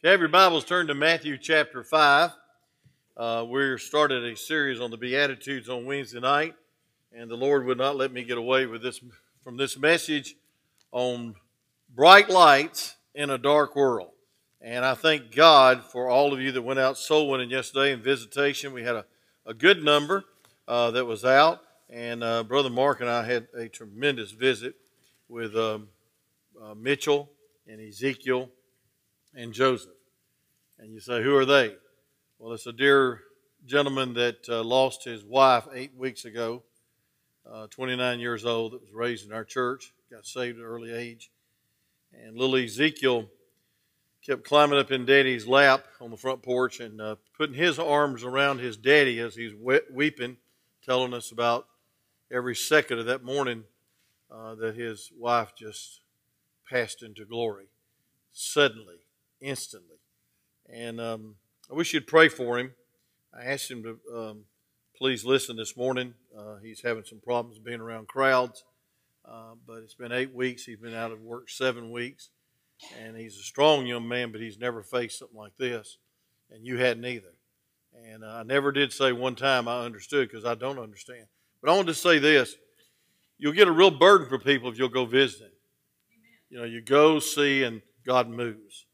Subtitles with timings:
[0.00, 2.30] If you have your Bibles, turn to Matthew chapter 5.
[3.18, 6.54] Uh, we started a series on the Beatitudes on Wednesday night,
[7.12, 8.98] and the Lord would not let me get away with this
[9.44, 10.36] from this message
[10.90, 11.34] on
[11.94, 14.12] bright lights in a dark world.
[14.62, 18.00] And I thank God for all of you that went out soul winning yesterday in
[18.00, 18.72] visitation.
[18.72, 19.04] We had a,
[19.44, 20.24] a good number
[20.66, 21.60] uh, that was out,
[21.90, 24.76] and uh, Brother Mark and I had a tremendous visit
[25.28, 25.88] with um,
[26.58, 27.28] uh, Mitchell
[27.66, 28.48] and Ezekiel
[29.34, 29.92] and Joseph.
[30.78, 31.76] And you say, who are they?
[32.38, 33.20] Well, it's a dear
[33.66, 36.62] gentleman that uh, lost his wife eight weeks ago,
[37.50, 40.92] uh, 29 years old, that was raised in our church, got saved at an early
[40.92, 41.30] age.
[42.12, 43.26] And little Ezekiel
[44.24, 48.24] kept climbing up in Daddy's lap on the front porch and uh, putting his arms
[48.24, 50.36] around his daddy as he's weeping,
[50.84, 51.66] telling us about
[52.30, 53.64] every second of that morning
[54.30, 56.00] uh, that his wife just
[56.68, 57.66] passed into glory
[58.32, 59.00] suddenly
[59.40, 59.96] instantly.
[60.68, 61.36] And um,
[61.70, 62.74] I wish you'd pray for him.
[63.34, 64.44] I asked him to um,
[64.96, 66.14] please listen this morning.
[66.36, 68.64] Uh, he's having some problems being around crowds,
[69.24, 70.64] uh, but it's been eight weeks.
[70.64, 72.30] He's been out of work seven weeks,
[73.00, 75.98] and he's a strong young man, but he's never faced something like this,
[76.50, 77.34] and you hadn't either.
[78.06, 81.26] And uh, I never did say one time I understood because I don't understand.
[81.62, 82.54] But I want to say this:
[83.38, 85.52] you'll get a real burden for people if you'll go visiting.
[86.50, 88.86] You know, you go see and God moves.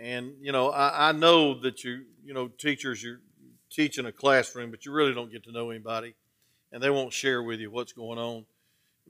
[0.00, 3.18] And, you know, I, I know that you, you know, teachers, you
[3.70, 6.14] teach in a classroom, but you really don't get to know anybody.
[6.72, 8.44] And they won't share with you what's going on.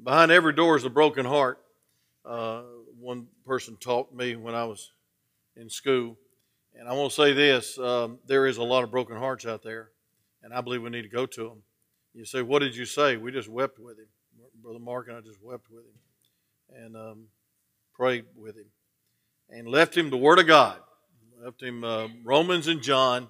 [0.02, 1.60] Behind every door is a broken heart.
[2.24, 2.62] Uh,
[2.98, 4.92] one person taught me when I was
[5.56, 6.16] in school.
[6.78, 9.64] And I want to say this um, there is a lot of broken hearts out
[9.64, 9.90] there,
[10.42, 11.62] and I believe we need to go to them.
[12.14, 13.16] You say, What did you say?
[13.16, 14.06] We just wept with him.
[14.62, 17.24] Brother Mark and I just wept with him and um,
[17.94, 18.66] prayed with him
[19.50, 20.78] and left him the Word of God.
[21.42, 23.28] Left him uh, Romans and John,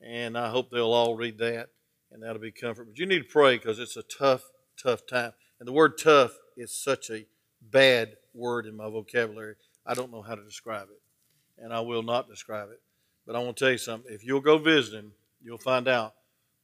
[0.00, 1.68] and I hope they'll all read that,
[2.10, 2.86] and that'll be comfort.
[2.88, 4.42] But you need to pray because it's a tough,
[4.80, 5.32] tough time.
[5.58, 7.26] And the word tough is such a
[7.60, 9.54] bad word in my vocabulary.
[9.86, 12.80] I don't know how to describe it, and I will not describe it.
[13.26, 14.12] But I want to tell you something.
[14.12, 16.14] If you'll go visiting, you'll find out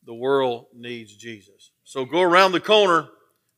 [0.05, 1.71] the world needs Jesus.
[1.85, 3.09] So go around the corner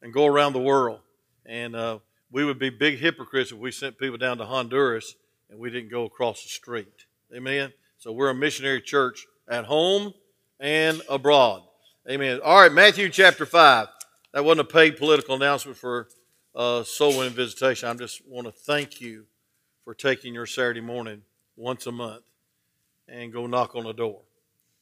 [0.02, 1.00] and go around the world.
[1.46, 1.98] And uh,
[2.30, 5.16] we would be big hypocrites if we sent people down to Honduras
[5.52, 7.04] and we didn't go across the street.
[7.36, 7.72] Amen.
[7.98, 10.14] So we're a missionary church at home
[10.58, 11.62] and abroad.
[12.10, 12.40] Amen.
[12.42, 13.86] All right, Matthew chapter 5.
[14.32, 16.08] That wasn't a paid political announcement for
[16.54, 17.88] uh, soul winning visitation.
[17.90, 19.26] I just want to thank you
[19.84, 21.20] for taking your Saturday morning
[21.54, 22.24] once a month
[23.06, 24.22] and go knock on a door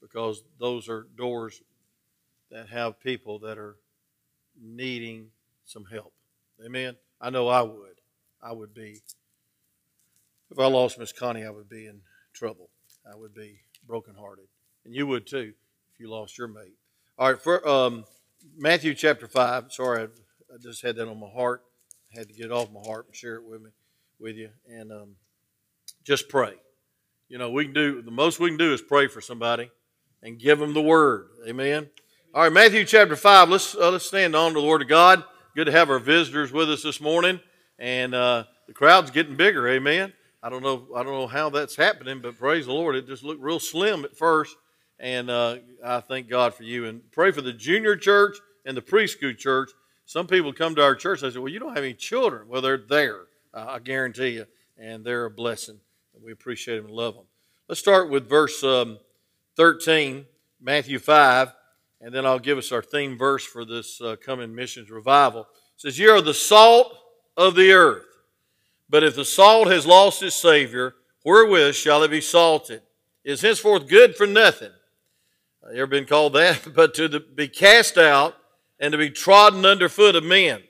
[0.01, 1.61] because those are doors
[2.53, 3.77] that have people that are
[4.61, 5.31] needing
[5.65, 6.13] some help.
[6.65, 6.95] Amen.
[7.21, 8.01] I know I would.
[8.41, 9.01] I would be
[10.51, 12.01] if I lost Miss Connie, I would be in
[12.33, 12.71] trouble.
[13.11, 14.47] I would be brokenhearted.
[14.85, 15.53] And you would too
[15.93, 16.75] if you lost your mate.
[17.19, 18.05] All right, for um,
[18.57, 19.73] Matthew chapter 5.
[19.73, 20.07] Sorry, I,
[20.63, 21.63] just had that on my heart.
[22.15, 23.71] I had to get it off my heart and share it with me,
[24.19, 24.51] with you.
[24.69, 25.17] And um,
[26.03, 26.55] just pray.
[27.29, 29.71] You know, we can do, the most we can do is pray for somebody
[30.23, 31.29] and give them the word.
[31.47, 31.89] Amen.
[32.35, 33.49] All right, Matthew chapter 5.
[33.49, 35.25] Let's, uh, let's stand on to the Word of God.
[35.55, 37.41] Good to have our visitors with us this morning.
[37.79, 39.69] And uh, the crowd's getting bigger.
[39.69, 40.13] Amen.
[40.43, 40.87] I don't know.
[40.97, 42.97] I don't know how that's happening, but praise the Lord.
[42.97, 44.57] It just looked real slim at first,
[44.99, 46.87] and uh, I thank God for you.
[46.87, 49.71] And pray for the junior church and the preschool church.
[50.07, 51.21] Some people come to our church.
[51.21, 53.27] They say, "Well, you don't have any children." Well, they're there.
[53.53, 54.47] Uh, I guarantee you,
[54.79, 55.79] and they're a blessing.
[56.15, 57.25] And we appreciate them and love them.
[57.69, 58.99] Let's start with verse um,
[59.57, 60.25] 13,
[60.61, 61.53] Matthew 5,
[62.01, 65.43] and then I'll give us our theme verse for this uh, coming missions revival.
[65.43, 65.47] It
[65.77, 66.97] says, "You are the salt
[67.37, 68.10] of the earth."
[68.91, 72.83] But if the salt has lost its Savior, wherewith shall it be salted?
[73.25, 74.73] It is henceforth good for nothing.
[75.65, 76.67] Uh, ever been called that?
[76.75, 78.37] But to be cast out
[78.81, 80.63] and to be trodden under foot of men.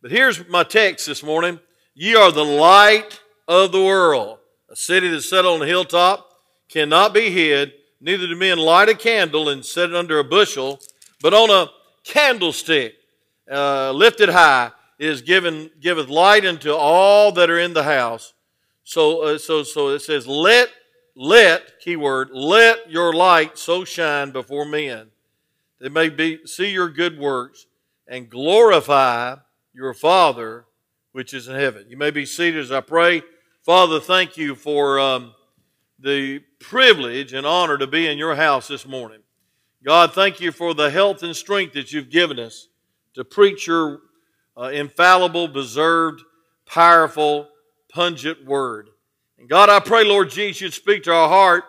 [0.00, 1.60] But here's my text this morning.
[1.94, 4.38] Ye are the light of the world.
[4.70, 6.26] A city that's set on a hilltop
[6.68, 10.80] cannot be hid, neither do men light a candle and set it under a bushel,
[11.20, 11.70] but on a
[12.04, 12.94] candlestick
[13.50, 18.34] uh, lifted high, is given giveth light unto all that are in the house.
[18.84, 20.70] So uh, so so it says let
[21.14, 25.08] let keyword let your light so shine before men
[25.80, 27.66] that may be see your good works
[28.06, 29.36] and glorify
[29.74, 30.64] your Father
[31.12, 31.86] which is in heaven.
[31.88, 33.22] You may be seated as I pray.
[33.64, 35.32] Father, thank you for um,
[35.98, 39.20] the privilege and honor to be in your house this morning.
[39.82, 42.68] God, thank you for the health and strength that you've given us
[43.14, 44.00] to preach your
[44.56, 46.22] uh, infallible, preserved,
[46.66, 47.48] powerful,
[47.90, 48.88] pungent word.
[49.38, 51.64] And God, I pray, Lord Jesus, you'd speak to our heart,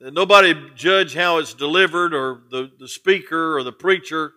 [0.00, 4.32] that nobody judge how it's delivered or the, the speaker or the preacher,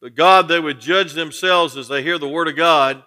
[0.00, 3.02] but God, they would judge themselves as they hear the Word of God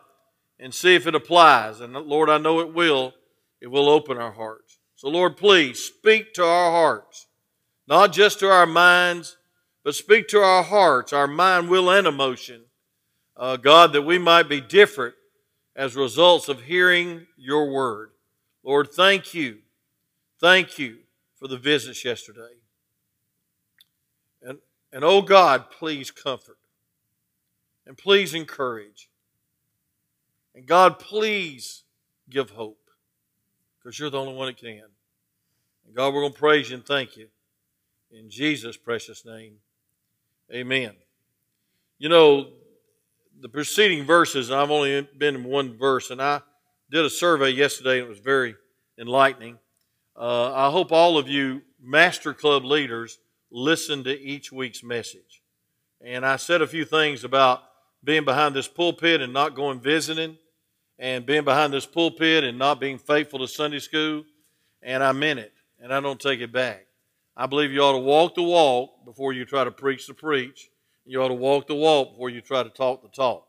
[0.59, 1.79] and see if it applies.
[1.79, 3.13] And Lord, I know it will.
[3.61, 4.79] It will open our hearts.
[4.95, 7.27] So, Lord, please speak to our hearts,
[7.87, 9.37] not just to our minds,
[9.83, 12.63] but speak to our hearts, our mind, will, and emotion.
[13.37, 15.13] Uh, God, that we might be different
[15.75, 18.09] as results of hearing your word.
[18.63, 19.59] Lord, thank you.
[20.41, 20.97] Thank you
[21.39, 22.55] for the visits yesterday.
[24.41, 24.57] And,
[24.91, 26.57] and oh God, please comfort.
[27.85, 29.09] And please encourage.
[30.55, 31.83] And God, please
[32.29, 32.89] give hope
[33.77, 34.81] because you're the only one that can.
[35.85, 37.27] And God, we're going to praise you and thank you.
[38.11, 39.57] In Jesus' precious name,
[40.51, 40.93] amen.
[41.99, 42.47] You know,
[43.39, 46.41] the preceding verses, I've only been in one verse, and I
[46.89, 48.55] did a survey yesterday and it was very
[48.97, 49.59] enlightening.
[50.15, 53.19] Uh, I hope all of you Master Club leaders
[53.51, 55.43] listen to each week's message.
[56.01, 57.63] And I said a few things about
[58.03, 60.37] being behind this pulpit and not going visiting
[60.99, 64.23] and being behind this pulpit and not being faithful to Sunday school,
[64.81, 66.87] and I meant it, and I don't take it back.
[67.35, 70.69] I believe you ought to walk the walk before you try to preach the preach.
[71.07, 73.47] You ought to walk the walk before you try to talk the talk.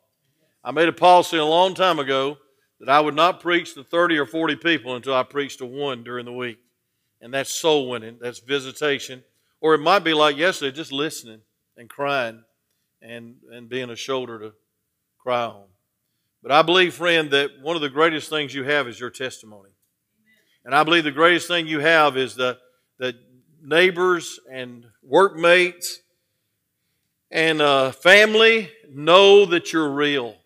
[0.62, 2.38] I made a policy a long time ago
[2.78, 6.05] that I would not preach to 30 or 40 people until I preached to one
[6.05, 6.58] during the week.
[7.20, 9.25] And that's soul winning, that's visitation.
[9.60, 11.40] Or it might be like yesterday, just listening
[11.76, 12.44] and crying
[13.02, 14.52] and, and being a shoulder to
[15.19, 15.64] cry on.
[16.43, 19.70] But I believe, friend, that one of the greatest things you have is your testimony.
[20.64, 22.58] And I believe the greatest thing you have is the,
[22.99, 23.14] the
[23.60, 26.00] neighbors and workmates
[27.30, 30.36] and uh, family know that you're real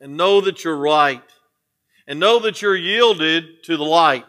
[0.00, 1.22] and know that you're right
[2.06, 4.26] and know that you're yielded to the light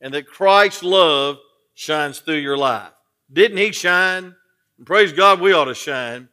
[0.00, 1.38] and that Christ's love
[1.74, 2.92] shines through your life.
[3.32, 4.34] Didn't he shine?
[4.78, 6.28] And praise God, we ought to shine.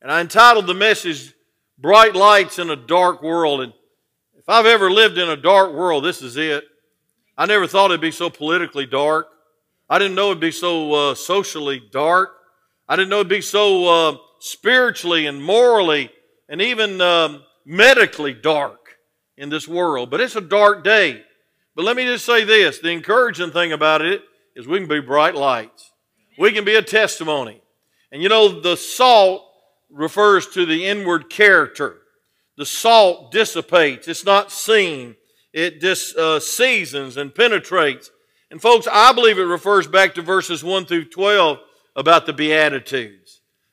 [0.00, 1.34] And I entitled the message,
[1.78, 3.60] bright lights in a dark world.
[3.60, 3.72] And
[4.36, 6.64] if I've ever lived in a dark world, this is it.
[7.36, 9.28] I never thought it'd be so politically dark.
[9.88, 12.30] I didn't know it'd be so uh, socially dark.
[12.88, 14.16] I didn't know it'd be so uh,
[14.46, 16.10] spiritually and morally
[16.48, 18.98] and even um, medically dark
[19.36, 20.10] in this world.
[20.10, 21.22] But it's a dark day.
[21.74, 24.22] But let me just say this the encouraging thing about it
[24.54, 25.92] is we can be bright lights,
[26.38, 27.60] we can be a testimony.
[28.12, 29.42] And you know, the salt
[29.90, 31.98] refers to the inward character.
[32.56, 35.16] The salt dissipates, it's not seen,
[35.52, 38.10] it just uh, seasons and penetrates.
[38.50, 41.58] And, folks, I believe it refers back to verses 1 through 12
[41.96, 43.25] about the Beatitudes.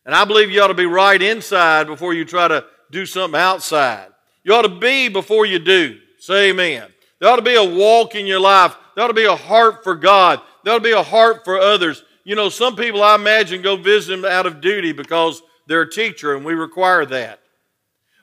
[0.05, 3.39] And I believe you ought to be right inside before you try to do something
[3.39, 4.07] outside.
[4.43, 5.99] You ought to be before you do.
[6.19, 6.89] Say amen.
[7.19, 8.75] There ought to be a walk in your life.
[8.95, 10.41] There ought to be a heart for God.
[10.63, 12.03] There ought to be a heart for others.
[12.25, 15.89] You know, some people I imagine go visit them out of duty because they're a
[15.89, 17.39] teacher and we require that.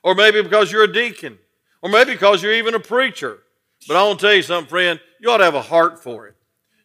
[0.03, 1.39] Or maybe because you're a deacon.
[1.83, 3.39] Or maybe because you're even a preacher.
[3.89, 5.01] But I want to tell you something, friend.
[5.21, 6.35] You ought to have a heart for it.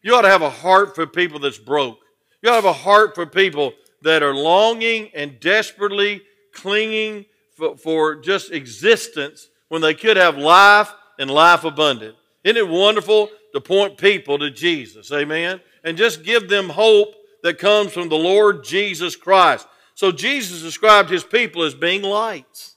[0.02, 1.98] You ought to have a heart for people that's broke.
[2.42, 3.72] You ought to have a heart for people
[4.06, 6.22] that are longing and desperately
[6.54, 7.24] clinging
[7.56, 12.14] for, for just existence when they could have life and life abundant.
[12.44, 15.10] Isn't it wonderful to point people to Jesus?
[15.10, 15.60] Amen.
[15.82, 19.66] And just give them hope that comes from the Lord Jesus Christ.
[19.94, 22.76] So Jesus described his people as being lights.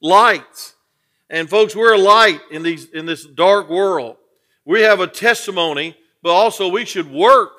[0.00, 0.74] Lights.
[1.28, 4.18] And folks, we're a light in these in this dark world.
[4.64, 7.50] We have a testimony, but also we should work.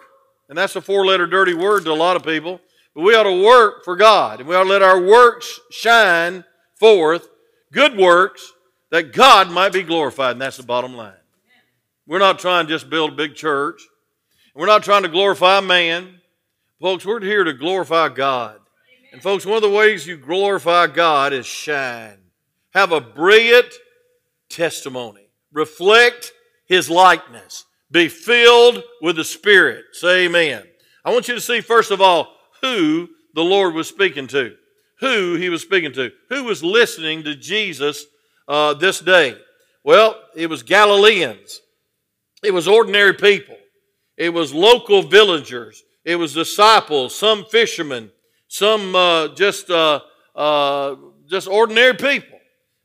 [0.48, 2.62] And that's a four-letter dirty word to a lot of people.
[2.93, 4.39] But we ought to work for God.
[4.39, 6.43] And we ought to let our works shine
[6.75, 7.27] forth,
[7.71, 8.53] good works,
[8.89, 10.33] that God might be glorified.
[10.33, 11.13] And that's the bottom line.
[12.05, 13.81] We're not trying to just build a big church.
[14.53, 16.19] We're not trying to glorify man.
[16.81, 18.57] Folks, we're here to glorify God.
[19.13, 22.17] And folks, one of the ways you glorify God is shine.
[22.74, 23.74] Have a brilliant
[24.50, 25.29] testimony.
[25.53, 26.31] Reflect
[26.65, 27.65] His likeness.
[27.91, 29.83] Be filled with the Spirit.
[29.93, 30.63] Say amen.
[31.03, 34.56] I want you to see, first of all, who the Lord was speaking to.
[35.00, 36.12] Who He was speaking to.
[36.30, 38.06] Who was listening to Jesus
[38.48, 39.36] uh, this day?
[39.84, 41.62] Well, it was Galileans.
[42.44, 43.58] It was ordinary people.
[44.18, 45.84] It was local villagers.
[46.03, 48.12] It was disciples, some fishermen,
[48.48, 50.01] some uh, just uh,
[50.36, 50.96] uh,
[51.30, 52.39] just ordinary people.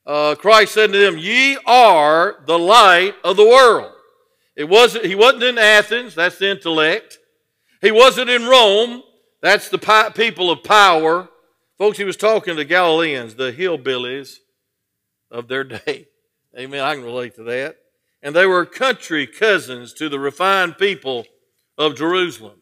[0.07, 3.93] Uh, Christ said to them, "Ye are the light of the world."
[4.55, 5.07] It wasn't.
[5.07, 6.15] He wasn't in Athens.
[6.15, 7.19] That's the intellect.
[7.81, 9.03] He wasn't in Rome.
[9.43, 11.29] That's the people of power.
[11.79, 14.37] Folks, he was talking to Galileans, the hillbillies
[15.31, 16.09] of their day.
[16.59, 16.81] Amen.
[16.81, 17.77] I can relate to that.
[18.23, 21.27] and they were country cousins to the refined people
[21.77, 22.61] of Jerusalem.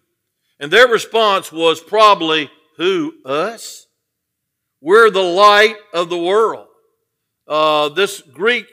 [0.59, 3.87] And their response was probably, Who, us?
[4.81, 6.67] We're the light of the world.
[7.47, 8.67] Uh, this Greek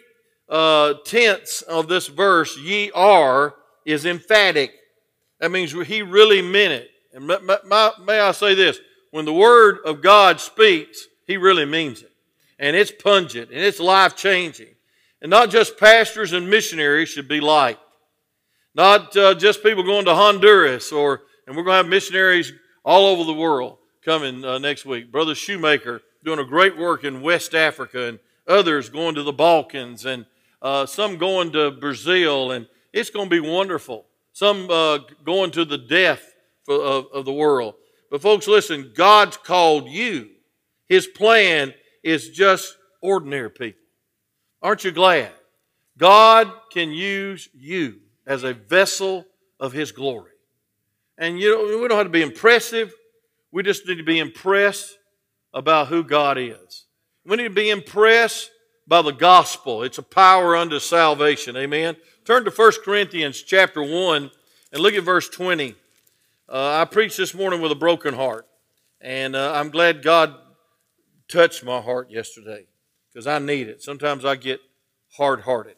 [0.49, 3.55] uh, tense of this verse, ye are,
[3.85, 4.73] is emphatic.
[5.39, 6.90] That means he really meant it.
[7.13, 8.79] And may, may, may I say this?
[9.11, 12.11] When the Word of God speaks, He really means it.
[12.57, 14.75] And it's pungent and it's life changing.
[15.21, 17.79] And not just pastors and missionaries should be like.
[18.73, 22.53] Not uh, just people going to Honduras or, and we're going to have missionaries
[22.85, 25.11] all over the world coming uh, next week.
[25.11, 30.05] Brother Shoemaker doing a great work in West Africa and others going to the Balkans
[30.05, 30.25] and
[30.61, 34.05] uh, some going to Brazil and it's going to be wonderful.
[34.33, 36.21] Some uh, going to the deaf
[36.71, 37.75] of, of the world.
[38.09, 40.29] But folks, listen, God's called you.
[40.87, 41.73] His plan
[42.03, 43.81] is just ordinary people.
[44.61, 45.31] Aren't you glad?
[45.97, 49.25] God can use you as a vessel
[49.59, 50.31] of His glory.
[51.17, 52.93] And you know, we don't have to be impressive.
[53.51, 54.97] We just need to be impressed
[55.53, 56.85] about who God is.
[57.25, 58.49] We need to be impressed
[58.87, 59.83] by the gospel.
[59.83, 61.55] It's a power unto salvation.
[61.55, 61.95] Amen.
[62.25, 64.31] Turn to 1 Corinthians chapter 1
[64.73, 65.75] and look at verse 20.
[66.51, 68.45] Uh, I preached this morning with a broken heart,
[68.99, 70.35] and uh, I'm glad God
[71.29, 72.65] touched my heart yesterday
[73.07, 73.81] because I need it.
[73.81, 74.59] Sometimes I get
[75.13, 75.77] hard hearted,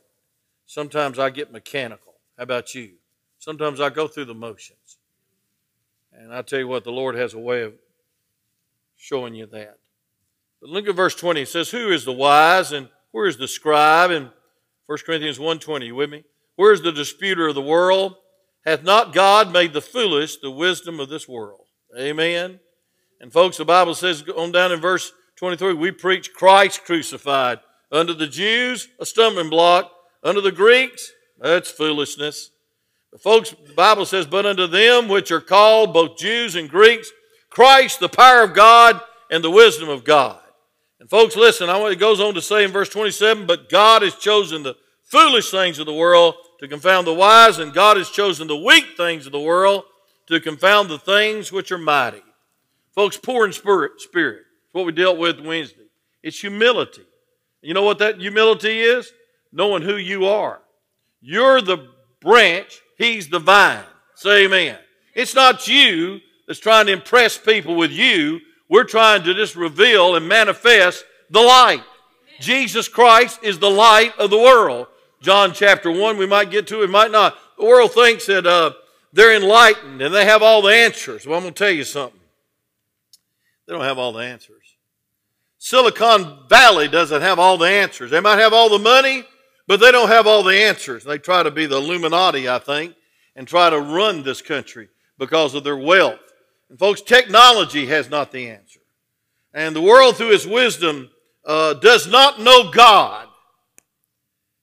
[0.65, 2.15] sometimes I get mechanical.
[2.37, 2.93] How about you?
[3.37, 4.97] Sometimes I go through the motions.
[6.11, 7.73] And I tell you what, the Lord has a way of
[8.97, 9.77] showing you that.
[10.59, 11.43] But look at verse 20.
[11.43, 14.09] It says, Who is the wise and where is the scribe?
[14.09, 14.31] In
[14.87, 16.23] 1 Corinthians 1.20, you with me?
[16.55, 18.15] Where is the disputer of the world?
[18.65, 21.67] Hath not God made the foolish the wisdom of this world?
[21.97, 22.59] Amen.
[23.19, 27.59] And folks, the Bible says on down in verse 23, we preach Christ crucified.
[27.91, 29.91] Unto the Jews, a stumbling block.
[30.23, 32.51] Unto the Greeks, that's foolishness.
[33.11, 37.11] But folks, the Bible says, but unto them which are called, both Jews and Greeks,
[37.49, 40.39] Christ, the power of God and the wisdom of God.
[40.99, 44.63] And folks, listen, it goes on to say in verse 27, but God has chosen
[44.63, 48.55] the foolish things of the world to confound the wise, and God has chosen the
[48.55, 49.83] weak things of the world
[50.27, 52.23] to confound the things which are mighty.
[52.95, 54.43] Folks, poor in spirit, spirit.
[54.63, 55.89] It's what we dealt with Wednesday.
[56.21, 57.03] It's humility.
[57.61, 59.11] You know what that humility is?
[59.51, 60.61] Knowing who you are.
[61.19, 61.89] You're the
[62.21, 63.83] branch, He's the vine.
[64.15, 64.77] Say amen.
[65.15, 68.39] It's not you that's trying to impress people with you.
[68.69, 71.83] We're trying to just reveal and manifest the light.
[72.39, 74.87] Jesus Christ is the light of the world.
[75.23, 77.37] John chapter 1, we might get to it, might not.
[77.57, 78.73] The world thinks that uh,
[79.13, 81.25] they're enlightened and they have all the answers.
[81.25, 82.19] Well, I'm going to tell you something.
[83.65, 84.75] They don't have all the answers.
[85.59, 88.11] Silicon Valley doesn't have all the answers.
[88.11, 89.23] They might have all the money,
[89.65, 91.05] but they don't have all the answers.
[91.05, 92.93] They try to be the Illuminati, I think,
[93.33, 96.19] and try to run this country because of their wealth.
[96.69, 98.81] And folks, technology has not the answer.
[99.53, 101.11] And the world, through its wisdom,
[101.45, 103.29] uh, does not know God.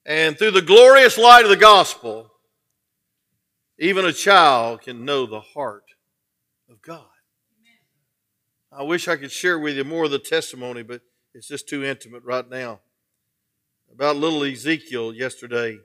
[0.06, 2.30] And through the glorious light of the gospel,
[3.78, 5.84] even a child can know the heart
[6.70, 7.04] of God.
[8.72, 11.02] I wish I could share with you more of the testimony, but
[11.34, 12.80] it's just too intimate right now.
[13.92, 15.78] About little Ezekiel yesterday.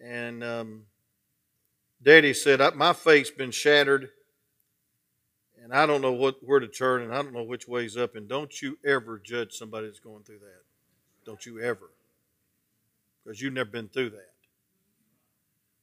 [0.00, 0.82] And um,
[2.02, 4.10] Daddy said, My faith's been shattered,
[5.62, 8.16] and I don't know what, where to turn, and I don't know which way's up.
[8.16, 10.62] And don't you ever judge somebody that's going through that.
[11.24, 11.90] Don't you ever
[13.24, 14.32] because you've never been through that.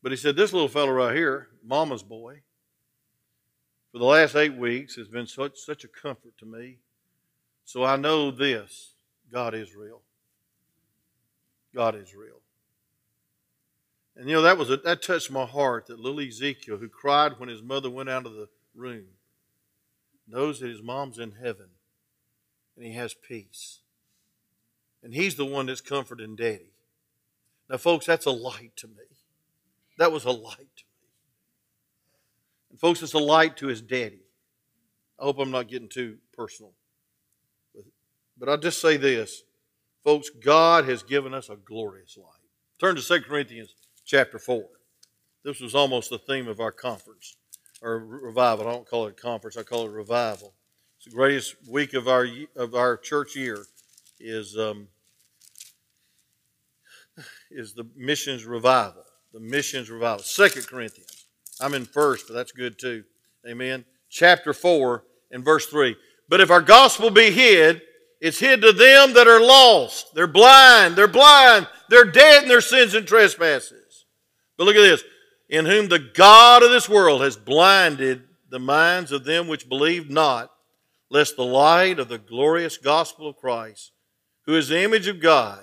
[0.02, 2.42] But he said, This little fellow right here, Mama's boy,
[3.92, 6.78] for the last eight weeks has been such, such a comfort to me.
[7.64, 8.94] So I know this
[9.32, 10.02] God is real.
[11.74, 12.42] God is real.
[14.16, 17.40] And you know, that was a, that touched my heart that little Ezekiel, who cried
[17.40, 19.06] when his mother went out of the room,
[20.28, 21.68] knows that his mom's in heaven
[22.76, 23.80] and he has peace.
[25.04, 26.75] And he's the one that's comforting daddy.
[27.70, 29.04] Now, folks, that's a light to me.
[29.98, 31.10] That was a light to me.
[32.72, 34.22] And, folks, it's a light to his daddy.
[35.20, 36.74] I hope I'm not getting too personal.
[38.38, 39.44] But, I'll just say this.
[40.04, 42.28] Folks, God has given us a glorious light.
[42.80, 43.74] Turn to 2 Corinthians
[44.06, 44.64] chapter 4.
[45.44, 47.38] This was almost the theme of our conference,
[47.82, 48.68] or revival.
[48.68, 50.54] I don't call it conference, I call it revival.
[50.98, 53.66] It's the greatest week of our, of our church year
[54.20, 54.88] is um,
[57.52, 59.04] is the missions revival.
[59.34, 60.24] The missions revival.
[60.24, 61.26] Second Corinthians.
[61.60, 63.04] I'm in first, but that's good too.
[63.48, 63.86] Amen.
[64.10, 65.96] Chapter 4 and verse 3.
[66.28, 67.82] But if our gospel be hid,
[68.20, 70.16] it's hid to them that are lost.
[70.16, 70.96] They're blind.
[70.96, 71.68] They're blind.
[71.90, 74.06] They're dead in their sins and trespasses.
[74.58, 75.04] But look at this.
[75.50, 80.10] In whom the God of this world has blinded the minds of them which believe
[80.10, 80.50] not,
[81.10, 83.92] lest the light of the glorious gospel of Christ,
[84.46, 85.62] who is the image of God,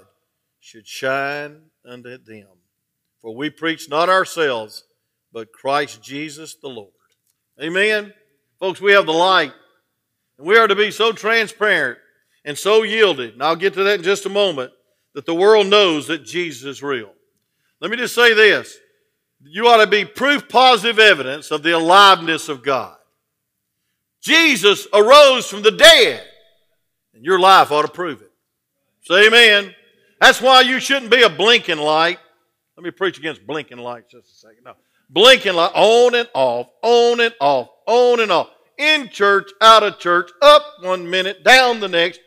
[0.60, 2.48] should shine unto them.
[3.20, 4.84] For we preach not ourselves,
[5.32, 6.90] but Christ Jesus the Lord.
[7.60, 8.12] Amen.
[8.58, 9.52] Folks, we have the light.
[10.38, 11.98] And we are to be so transparent
[12.44, 14.72] and so yielded, and I'll get to that in just a moment,
[15.14, 17.12] that the world knows that Jesus is real.
[17.80, 18.76] Let me just say this.
[19.44, 22.96] You ought to be proof positive evidence of the aliveness of God.
[24.20, 26.24] Jesus arose from the dead,
[27.14, 28.30] and your life ought to prove it.
[29.02, 29.74] Say amen.
[30.22, 32.20] That's why you shouldn't be a blinking light.
[32.76, 34.62] Let me preach against blinking lights just a second.
[34.64, 34.74] No.
[35.10, 38.48] Blinking light, on and off, on and off, on and off.
[38.78, 42.20] In church, out of church, up one minute, down the next,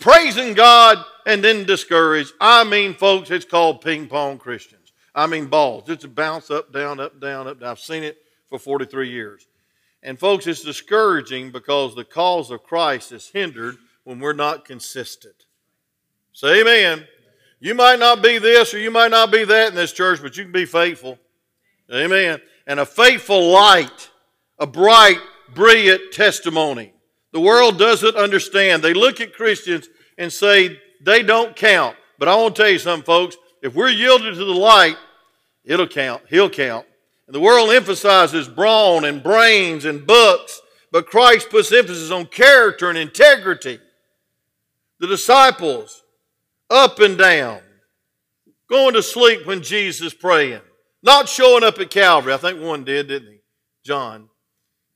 [0.00, 2.32] praising God and then discouraged.
[2.40, 4.92] I mean, folks, it's called ping pong Christians.
[5.14, 5.88] I mean, balls.
[5.88, 7.68] It's a bounce up, down, up, down, up, down.
[7.70, 8.18] I've seen it
[8.48, 9.46] for 43 years.
[10.02, 15.46] And, folks, it's discouraging because the cause of Christ is hindered when we're not consistent.
[16.32, 17.06] Say amen.
[17.60, 20.36] You might not be this or you might not be that in this church, but
[20.36, 21.18] you can be faithful.
[21.92, 22.40] Amen.
[22.66, 24.10] And a faithful light,
[24.58, 25.18] a bright,
[25.54, 26.92] brilliant testimony.
[27.32, 28.82] The world doesn't understand.
[28.82, 31.96] They look at Christians and say they don't count.
[32.18, 33.36] But I want to tell you something, folks.
[33.62, 34.96] If we're yielded to the light,
[35.64, 36.22] it'll count.
[36.28, 36.86] He'll count.
[37.26, 42.88] And the world emphasizes brawn and brains and books, but Christ puts emphasis on character
[42.88, 43.78] and integrity.
[44.98, 46.02] The disciples,
[46.70, 47.60] up and down,
[48.68, 50.60] going to sleep when Jesus praying,
[51.02, 52.32] not showing up at Calvary.
[52.32, 53.40] I think one did, didn't he?
[53.84, 54.28] John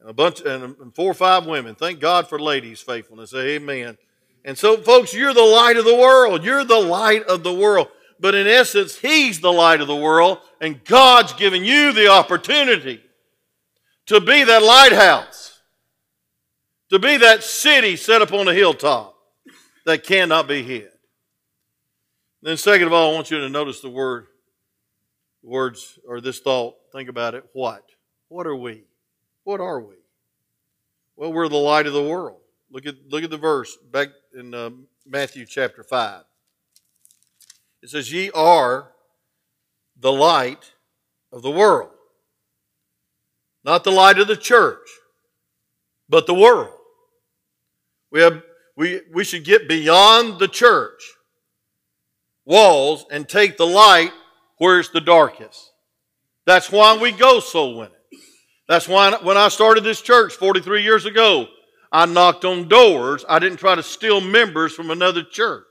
[0.05, 1.75] and a bunch and four or five women.
[1.75, 3.35] Thank God for ladies' faithfulness.
[3.35, 3.97] Amen.
[4.45, 6.45] And so, folks, you're the light of the world.
[6.45, 7.89] You're the light of the world.
[8.21, 13.01] But in essence, He's the light of the world, and God's given you the opportunity
[14.07, 15.63] to be that lighthouse,
[16.91, 19.17] to be that city set up on a hilltop
[19.87, 20.91] that cannot be hid.
[22.45, 24.27] Then, second of all, I want you to notice the word,
[25.43, 26.77] words, or this thought.
[26.93, 27.43] Think about it.
[27.55, 27.87] What?
[28.29, 28.85] What are we?
[29.45, 29.95] What are we?
[31.17, 32.41] Well, we're the light of the world.
[32.71, 34.71] Look at, look at the verse back in uh,
[35.07, 36.25] Matthew chapter 5.
[37.83, 38.93] It says, Ye are
[39.99, 40.71] the light
[41.33, 41.93] of the world.
[43.65, 44.87] Not the light of the church,
[46.11, 46.77] but the world.
[48.11, 48.43] We, have,
[48.77, 51.15] we, we should get beyond the church
[52.45, 54.13] walls and take the light
[54.59, 55.73] where it's the darkest.
[56.47, 57.93] That's why we go soul winning.
[58.69, 61.49] That's why when I started this church 43 years ago,
[61.93, 63.25] I knocked on doors.
[63.29, 65.65] I didn't try to steal members from another church.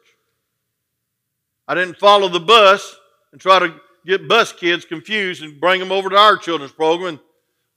[1.67, 2.95] I didn't follow the bus
[3.31, 7.19] and try to get bus kids confused and bring them over to our children's program.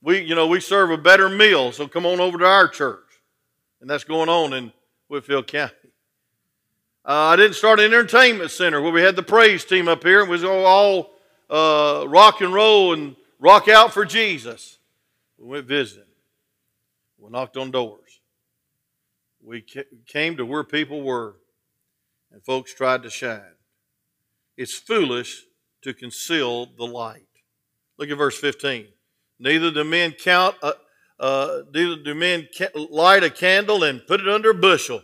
[0.01, 2.99] We, you know, we serve a better meal, so come on over to our church.
[3.81, 4.71] And that's going on in
[5.07, 5.73] Whitfield County.
[7.07, 10.19] Uh, I didn't start an entertainment center where we had the praise team up here
[10.19, 11.11] and we was all
[11.49, 14.77] uh, rock and roll and rock out for Jesus.
[15.37, 16.03] We went visiting.
[17.17, 18.19] We knocked on doors.
[19.41, 19.63] We
[20.05, 21.37] came to where people were,
[22.33, 23.55] and folks tried to shine.
[24.57, 25.45] It's foolish
[25.83, 27.21] to conceal the light.
[27.97, 28.87] Look at verse 15.
[29.39, 34.49] Neither do men count, uh, neither do men light a candle and put it under
[34.49, 35.01] a bushel,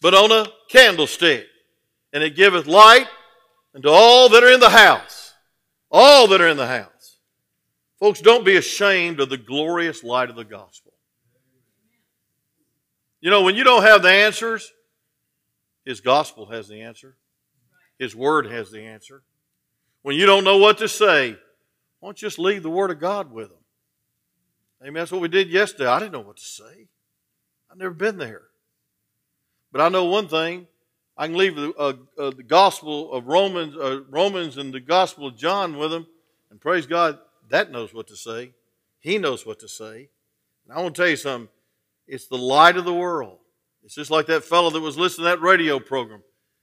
[0.00, 1.46] but on a candlestick,
[2.12, 3.06] and it giveth light
[3.74, 5.34] unto all that are in the house.
[5.90, 7.18] All that are in the house.
[7.98, 10.92] Folks, don't be ashamed of the glorious light of the gospel.
[13.20, 14.72] You know, when you don't have the answers,
[15.84, 17.16] His gospel has the answer,
[17.98, 19.22] His word has the answer.
[20.02, 21.32] When you don't know what to say,
[21.98, 23.58] why don't you just leave the word of God with them?
[24.82, 24.94] Amen.
[24.94, 25.86] That's what we did yesterday.
[25.86, 26.86] I didn't know what to say.
[27.70, 28.42] I've never been there.
[29.76, 30.66] But I know one thing.
[31.18, 35.26] I can leave the, uh, uh, the gospel of Romans, uh, Romans and the gospel
[35.26, 36.06] of John with them,
[36.50, 37.18] and praise God,
[37.50, 38.54] that knows what to say.
[39.00, 40.08] He knows what to say.
[40.64, 41.50] And I want to tell you something.
[42.08, 43.36] It's the light of the world.
[43.84, 46.22] It's just like that fellow that was listening to that radio program.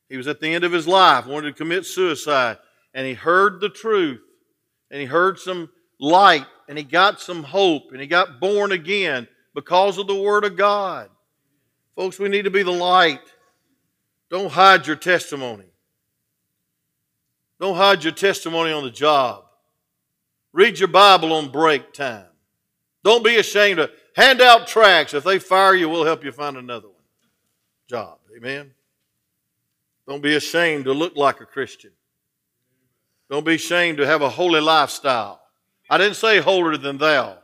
[0.09, 2.57] He was at the end of his life, wanted to commit suicide,
[2.95, 4.21] and he heard the truth,
[4.89, 9.27] and he heard some light, and he got some hope, and he got born again
[9.53, 11.11] because of the Word of God.
[11.95, 13.21] Folks, we need to be the light.
[14.29, 15.65] Don't hide your testimony.
[17.59, 19.45] Don't hide your testimony on the job.
[20.51, 22.25] Read your Bible on break time.
[23.03, 25.13] Don't be ashamed to hand out tracts.
[25.13, 26.97] If they fire you, we'll help you find another one.
[27.87, 28.17] Job.
[28.35, 28.71] Amen.
[30.07, 31.91] Don't be ashamed to look like a Christian.
[33.29, 35.41] Don't be ashamed to have a holy lifestyle.
[35.89, 37.37] I didn't say holier than thou.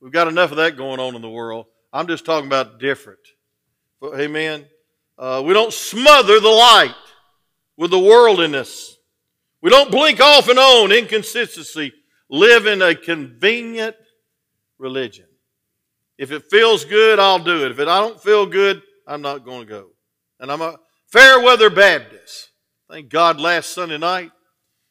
[0.00, 1.66] We've got enough of that going on in the world.
[1.92, 3.20] I'm just talking about different.
[4.12, 4.66] Amen.
[5.16, 6.94] Uh, we don't smother the light
[7.76, 8.96] with the worldliness.
[9.62, 11.92] We don't blink off and on inconsistency.
[12.28, 13.96] Live in a convenient
[14.78, 15.26] religion.
[16.18, 17.70] If it feels good, I'll do it.
[17.70, 19.90] If it, I don't feel good, I'm not going to go.
[20.38, 22.50] And I'm a fair weather Baptist.
[22.90, 24.30] Thank God last Sunday night,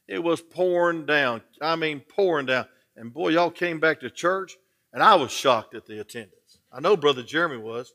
[0.08, 1.41] it was pouring down.
[1.62, 2.65] I mean, pouring down.
[2.95, 4.58] And boy, y'all came back to church,
[4.91, 6.60] and I was shocked at the attendance.
[6.71, 7.93] I know Brother Jeremy was,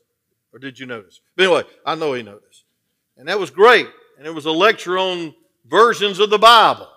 [0.53, 1.21] or did you notice?
[1.35, 2.63] But anyway, I know he noticed.
[3.17, 3.87] And that was great.
[4.17, 5.33] And it was a lecture on
[5.65, 6.87] versions of the Bible.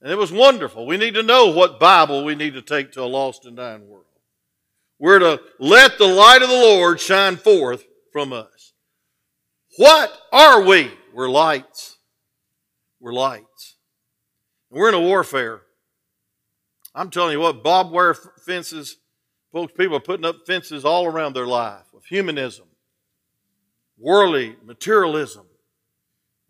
[0.00, 0.86] And it was wonderful.
[0.86, 3.88] We need to know what Bible we need to take to a lost and dying
[3.88, 4.04] world.
[4.98, 8.72] We're to let the light of the Lord shine forth from us.
[9.76, 10.90] What are we?
[11.12, 11.98] We're lights.
[13.00, 13.76] We're lights.
[14.70, 15.62] We're in a warfare.
[16.94, 18.96] I'm telling you what, barbed wire fences,
[19.56, 22.66] folks, people are putting up fences all around their life with humanism,
[23.96, 25.46] worldly materialism.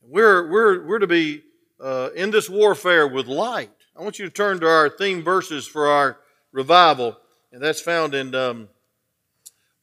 [0.03, 1.45] We're, we're, we're to be
[1.81, 3.71] uh, in this warfare with light.
[3.97, 6.19] I want you to turn to our theme verses for our
[6.51, 7.17] revival,
[7.53, 8.69] and that's found in um,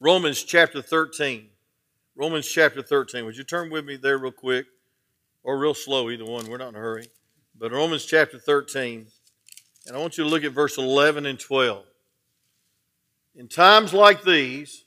[0.00, 1.46] Romans chapter 13.
[2.16, 3.24] Romans chapter 13.
[3.24, 4.66] Would you turn with me there real quick?
[5.42, 6.46] Or real slow, either one.
[6.46, 7.08] We're not in a hurry.
[7.58, 9.06] But Romans chapter 13.
[9.86, 11.86] And I want you to look at verse 11 and 12.
[13.36, 14.84] In times like these,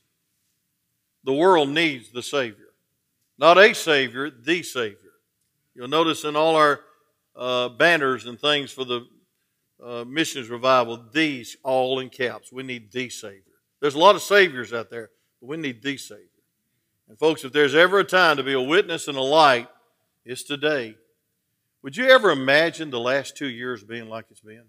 [1.24, 2.70] the world needs the Savior.
[3.38, 5.12] Not a Savior, the Savior.
[5.76, 6.80] You'll notice in all our
[7.36, 9.06] uh, banners and things for the
[9.84, 12.52] uh, missions revival, these all in caps.
[12.52, 13.42] We need the Savior.
[13.80, 16.24] There's a lot of Saviors out there, but we need the Savior.
[17.08, 19.68] And folks, if there's ever a time to be a witness and a light,
[20.26, 20.96] it's today.
[21.84, 24.64] Would you ever imagine the last two years being like it's been?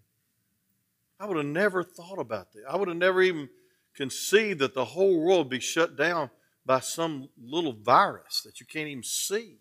[1.19, 2.65] I would have never thought about that.
[2.69, 3.49] I would have never even
[3.99, 6.31] conceived that the whole world be shut down
[6.65, 9.57] by some little virus that you can't even see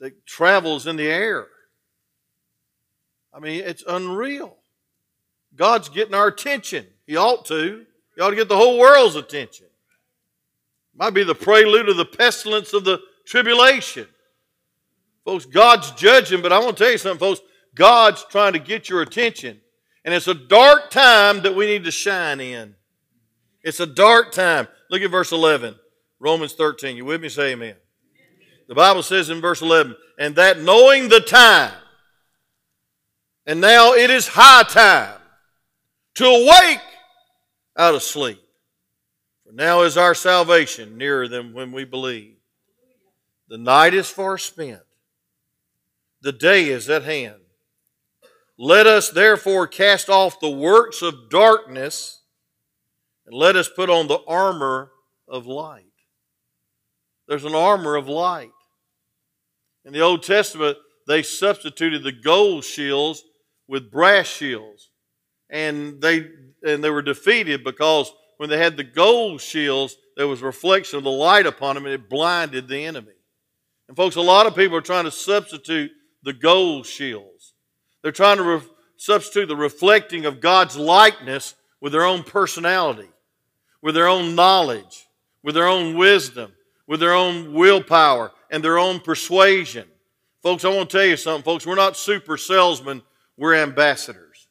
[0.00, 1.46] that travels in the air.
[3.32, 4.56] I mean, it's unreal.
[5.54, 6.86] God's getting our attention.
[7.06, 7.86] He ought to.
[8.16, 9.66] He ought to get the whole world's attention.
[10.96, 14.08] Might be the prelude of the pestilence of the tribulation.
[15.24, 17.40] Folks, God's judging, but I want to tell you something, folks.
[17.76, 19.60] God's trying to get your attention.
[20.04, 22.74] And it's a dark time that we need to shine in.
[23.62, 24.66] It's a dark time.
[24.90, 25.76] Look at verse 11,
[26.18, 26.96] Romans 13.
[26.96, 27.28] You with me?
[27.28, 27.76] Say amen.
[28.68, 31.72] The Bible says in verse 11, and that knowing the time,
[33.46, 35.20] and now it is high time
[36.14, 36.80] to awake
[37.76, 38.40] out of sleep.
[39.44, 42.36] For now is our salvation nearer than when we believe.
[43.48, 44.80] The night is far spent,
[46.22, 47.41] the day is at hand.
[48.64, 52.22] Let us therefore cast off the works of darkness
[53.26, 54.92] and let us put on the armor
[55.26, 55.82] of light.
[57.26, 58.52] There's an armor of light.
[59.84, 63.24] In the Old Testament, they substituted the gold shields
[63.66, 64.90] with brass shields.
[65.50, 66.28] And they,
[66.64, 71.02] and they were defeated because when they had the gold shields, there was reflection of
[71.02, 73.10] the light upon them and it blinded the enemy.
[73.88, 75.90] And folks, a lot of people are trying to substitute
[76.22, 77.31] the gold shields.
[78.02, 78.62] They're trying to re-
[78.96, 83.08] substitute the reflecting of God's likeness with their own personality,
[83.80, 85.06] with their own knowledge,
[85.42, 86.52] with their own wisdom,
[86.86, 89.86] with their own willpower, and their own persuasion.
[90.42, 91.66] Folks, I want to tell you something, folks.
[91.66, 93.02] We're not super salesmen,
[93.36, 94.48] we're ambassadors.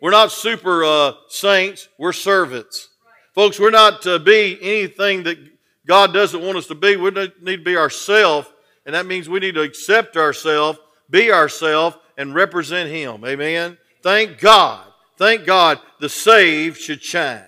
[0.00, 2.88] We're not super uh, saints, we're servants.
[3.34, 5.38] Folks, we're not to be anything that
[5.86, 6.96] God doesn't want us to be.
[6.96, 8.48] We need to be ourselves,
[8.86, 13.24] and that means we need to accept ourselves, be ourselves, and represent Him.
[13.24, 13.78] Amen?
[14.02, 14.86] Thank God.
[15.16, 17.42] Thank God the saved should shine.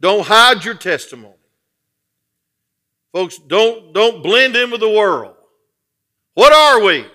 [0.00, 1.34] Don't hide your testimony.
[3.12, 5.36] Folks, don't, don't blend in with the world.
[6.34, 7.06] What are we?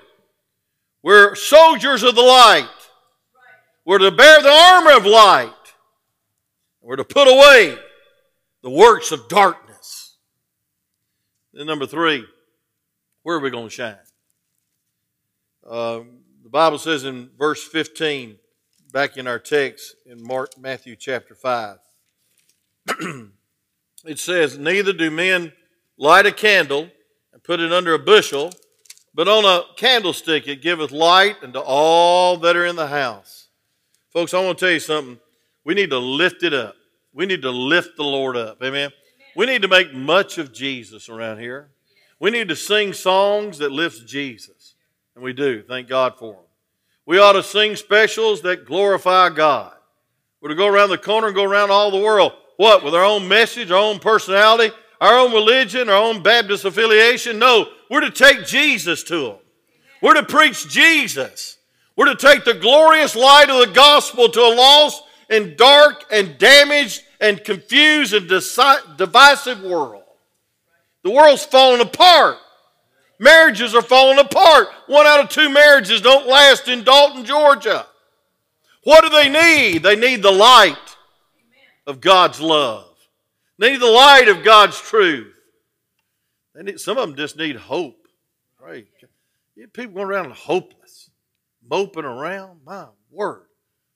[1.01, 2.69] We're soldiers of the light.
[3.83, 5.51] We're to bear the armor of light.
[6.81, 7.77] We're to put away
[8.61, 10.15] the works of darkness.
[11.53, 12.25] Then, number three,
[13.23, 13.97] where are we going to shine?
[15.63, 16.22] The
[16.53, 18.37] Bible says in verse 15,
[18.91, 21.79] back in our text in Mark, Matthew chapter 5,
[24.05, 25.51] it says, Neither do men
[25.97, 26.89] light a candle
[27.33, 28.53] and put it under a bushel,
[29.15, 33.47] but on a candlestick it giveth light unto all that are in the house.
[34.11, 35.19] Folks, I want to tell you something.
[35.63, 36.75] We need to lift it up.
[37.13, 38.61] We need to lift the Lord up.
[38.61, 38.91] Amen.
[39.35, 41.71] We need to make much of Jesus around here.
[42.19, 44.75] We need to sing songs that lift Jesus.
[45.15, 45.63] And we do.
[45.63, 46.42] Thank God for them.
[47.05, 49.73] We ought to sing specials that glorify God.
[50.41, 52.33] We're to go around the corner and go around all the world.
[52.57, 52.83] What?
[52.83, 57.39] With our own message, our own personality, our own religion, our own Baptist affiliation?
[57.39, 59.35] No, we're to take Jesus to them.
[60.01, 61.57] We're to preach Jesus.
[61.95, 66.37] We're to take the glorious light of the gospel to a lost and dark and
[66.37, 70.03] damaged and confused and divisive world.
[71.03, 72.37] The world's falling apart.
[73.23, 74.67] Marriages are falling apart.
[74.87, 77.85] One out of two marriages don't last in Dalton, Georgia.
[78.83, 79.81] What do they need?
[79.81, 80.97] They need the light
[81.87, 82.89] of God's love.
[83.57, 85.39] They need the light of God's truth.
[86.53, 88.07] They need, some of them just need hope.
[88.61, 88.87] Right?
[89.71, 91.09] People going around hopeless,
[91.65, 92.59] moping around.
[92.65, 93.45] My word.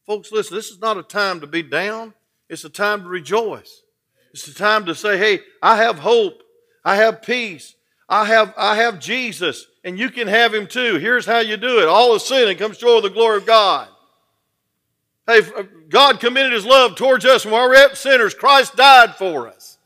[0.05, 2.13] Folks, listen, this is not a time to be down.
[2.47, 3.81] It's a time to rejoice.
[4.31, 6.43] It's a time to say, hey, I have hope.
[6.85, 7.75] I have peace.
[8.09, 10.95] I have, I have Jesus, and you can have him too.
[10.95, 11.87] Here's how you do it.
[11.87, 13.89] All is sin and comes short of the glory of God.
[15.25, 19.15] Hey, uh, God committed his love towards us, and while we're yet sinners, Christ died
[19.15, 19.77] for us.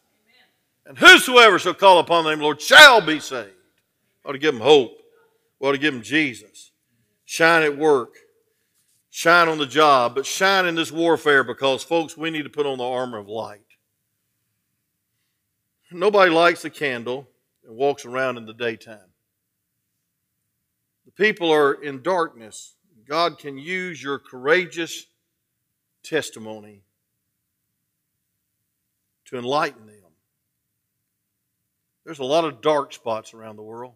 [0.86, 3.49] And whosoever shall call upon the name of the Lord shall be saved.
[4.23, 4.91] ought to give them hope.
[5.60, 6.71] We ought to give them Jesus.
[7.25, 8.15] Shine at work.
[9.10, 12.65] Shine on the job, but shine in this warfare because, folks, we need to put
[12.65, 13.60] on the armor of light.
[15.91, 17.27] Nobody likes a candle
[17.71, 18.99] and walks around in the daytime.
[21.05, 22.75] The people are in darkness.
[23.07, 25.05] God can use your courageous
[26.03, 26.81] testimony
[29.25, 29.95] to enlighten them.
[32.03, 33.93] There's a lot of dark spots around the world.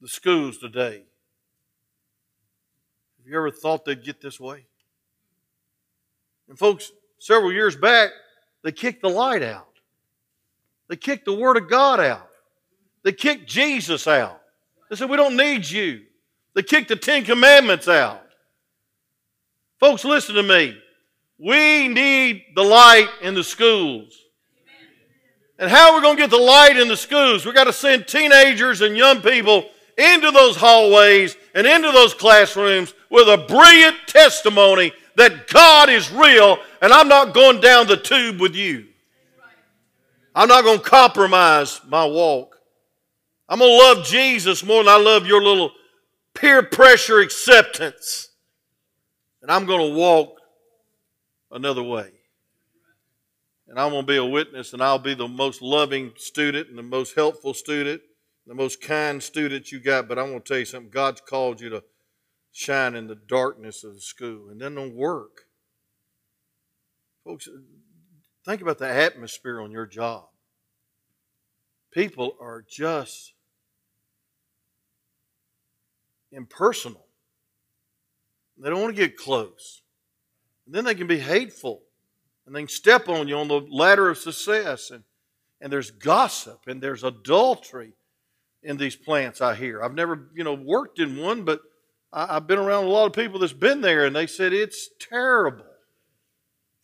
[0.00, 1.02] The schools today.
[3.18, 4.64] Have you ever thought they'd get this way?
[6.48, 8.10] And folks, several years back,
[8.62, 9.67] they kicked the light out.
[10.88, 12.28] They kicked the Word of God out.
[13.02, 14.40] They kicked Jesus out.
[14.90, 16.02] They said, We don't need you.
[16.54, 18.22] They kicked the Ten Commandments out.
[19.78, 20.76] Folks, listen to me.
[21.38, 24.12] We need the light in the schools.
[25.58, 27.44] And how are we going to get the light in the schools?
[27.44, 32.94] We've got to send teenagers and young people into those hallways and into those classrooms
[33.10, 38.40] with a brilliant testimony that God is real and I'm not going down the tube
[38.40, 38.87] with you.
[40.38, 42.60] I'm not going to compromise my walk.
[43.48, 45.72] I'm going to love Jesus more than I love your little
[46.32, 48.28] peer pressure acceptance.
[49.42, 50.36] And I'm going to walk
[51.50, 52.12] another way.
[53.66, 56.78] And I'm going to be a witness, and I'll be the most loving student and
[56.78, 58.00] the most helpful student,
[58.46, 60.06] the most kind student you got.
[60.06, 61.82] But I'm going to tell you something God's called you to
[62.52, 65.46] shine in the darkness of the school and then on work.
[67.24, 67.48] Folks,
[68.48, 70.24] think about the atmosphere on your job.
[71.90, 73.34] People are just
[76.32, 77.04] impersonal.
[78.56, 79.82] They don't want to get close.
[80.64, 81.82] And then they can be hateful.
[82.46, 84.90] And they can step on you on the ladder of success.
[84.90, 85.04] And,
[85.60, 87.92] and there's gossip and there's adultery
[88.62, 89.82] in these plants, I hear.
[89.82, 91.60] I've never, you know, worked in one, but
[92.14, 94.88] I, have been around a lot of people that's been there and they said it's
[94.98, 95.66] terrible.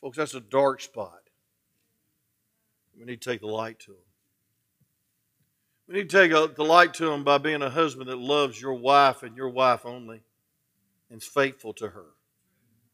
[0.02, 1.23] Folks, that's a dark spot.
[2.98, 4.00] We need to take the light to them.
[5.88, 8.60] We need to take a, the light to them by being a husband that loves
[8.60, 10.22] your wife and your wife only
[11.10, 12.06] and is faithful to her.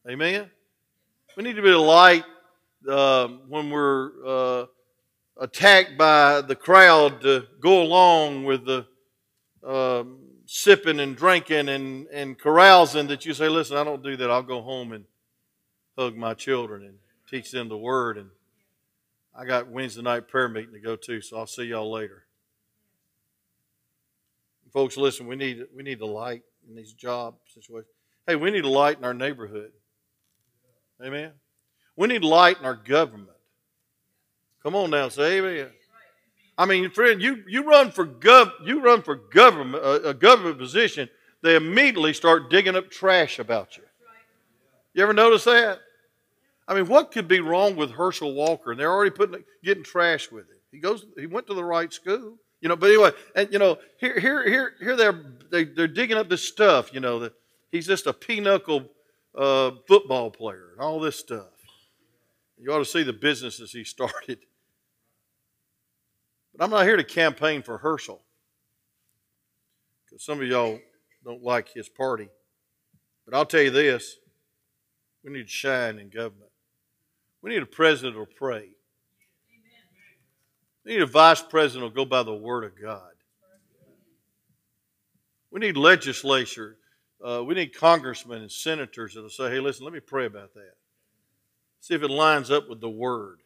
[0.09, 0.49] Amen?
[1.37, 2.25] We need to be a light
[2.87, 4.65] uh, when we're uh,
[5.39, 8.85] attacked by the crowd to go along with the
[9.65, 14.29] um, sipping and drinking and, and carousing that you say, listen, I don't do that.
[14.29, 15.05] I'll go home and
[15.97, 16.95] hug my children and
[17.29, 18.17] teach them the word.
[18.17, 18.29] And
[19.35, 22.25] I got Wednesday night prayer meeting to go to, so I'll see y'all later.
[24.73, 27.91] Folks, listen, we need we need light in these job situations.
[28.25, 29.71] Hey, we need a light in our neighborhood.
[31.03, 31.31] Amen.
[31.95, 33.29] We need light in our government.
[34.63, 35.69] Come on now, say amen.
[36.57, 41.09] I mean, friend, you, you run for gov you run for government a government position,
[41.41, 43.83] they immediately start digging up trash about you.
[44.93, 45.79] You ever notice that?
[46.71, 48.71] I mean, what could be wrong with Herschel Walker?
[48.71, 50.55] And they're already putting getting trash with him.
[50.71, 52.77] He goes, he went to the right school, you know.
[52.77, 56.47] But anyway, and you know, here, here, here, here, they're they, they're digging up this
[56.47, 56.93] stuff.
[56.93, 57.33] You know that
[57.73, 58.89] he's just a pinochle
[59.37, 61.49] uh, football player and all this stuff.
[62.57, 64.39] You ought to see the businesses he started.
[66.55, 68.21] But I'm not here to campaign for Herschel
[70.05, 70.79] because some of y'all
[71.25, 72.29] don't like his party.
[73.25, 74.15] But I'll tell you this
[75.21, 76.50] we need to shine in government.
[77.41, 78.69] We need a president who'll pray.
[80.85, 83.11] We need a vice president who'll go by the Word of God.
[85.51, 86.77] We need legislature.
[87.23, 90.73] Uh, we need congressmen and senators that'll say, hey, listen, let me pray about that.
[91.81, 93.41] See if it lines up with the Word.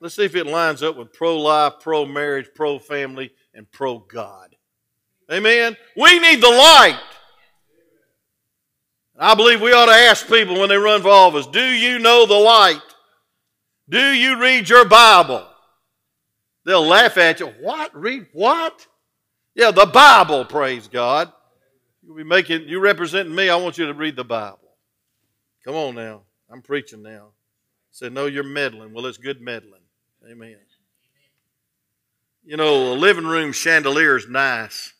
[0.00, 3.98] Let's see if it lines up with pro life, pro marriage, pro family, and pro
[3.98, 4.56] God.
[5.30, 5.76] Amen.
[5.96, 7.00] We need the light.
[9.18, 12.24] I believe we ought to ask people when they run for office Do you know
[12.24, 12.80] the light?
[13.90, 15.46] Do you read your Bible?
[16.64, 17.48] They'll laugh at you.
[17.60, 17.94] What?
[17.94, 18.86] Read what?
[19.54, 21.32] Yeah, the Bible, praise God.
[22.02, 23.48] You'll be making you representing me.
[23.48, 24.58] I want you to read the Bible.
[25.64, 26.22] Come on now.
[26.48, 27.28] I'm preaching now.
[27.90, 28.94] Said, no, you're meddling.
[28.94, 29.82] Well, it's good meddling.
[30.30, 30.56] Amen.
[32.44, 34.92] You know, a living room chandelier is nice.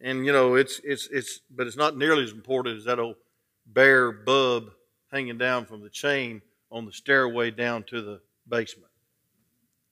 [0.00, 3.16] And you know, it's it's it's but it's not nearly as important as that old
[3.66, 4.70] bare bub
[5.12, 8.90] hanging down from the chain on the stairway down to the basement.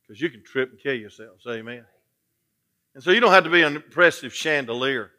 [0.02, 1.42] Because you can trip and kill yourself.
[1.42, 1.84] Say amen.
[2.94, 5.10] And so you don't have to be an impressive chandelier.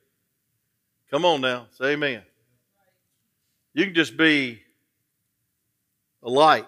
[1.11, 2.23] Come on now, say amen.
[3.73, 4.61] You can just be
[6.23, 6.67] a light,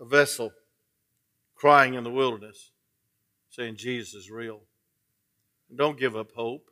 [0.00, 0.52] a vessel,
[1.54, 2.70] crying in the wilderness,
[3.50, 4.60] saying Jesus is real.
[5.68, 6.70] And don't give up hope.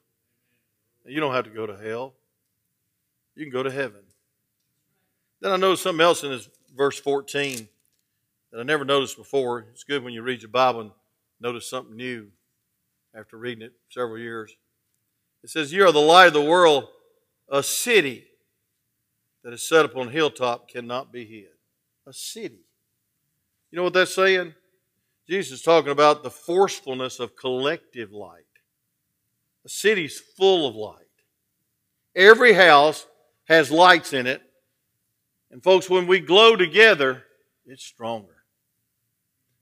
[1.05, 2.15] You don't have to go to hell.
[3.35, 4.03] You can go to heaven.
[5.41, 7.69] Then I noticed something else in this verse 14
[8.53, 9.67] that I never noticed before.
[9.73, 10.91] It's good when you read your Bible and
[11.41, 12.29] notice something new
[13.15, 14.57] after reading it several years.
[15.43, 16.89] It says, You are the light of the world.
[17.49, 18.25] A city
[19.45, 21.53] that is set upon a hilltop cannot be hid.
[22.07, 22.65] A city.
[23.71, 24.55] You know what that's saying?
[25.29, 28.45] Jesus is talking about the forcefulness of collective light.
[29.65, 31.05] A city's full of light.
[32.15, 33.07] Every house
[33.49, 34.43] has lights in it.
[35.51, 37.25] And folks, when we glow together,
[37.67, 38.37] it's stronger.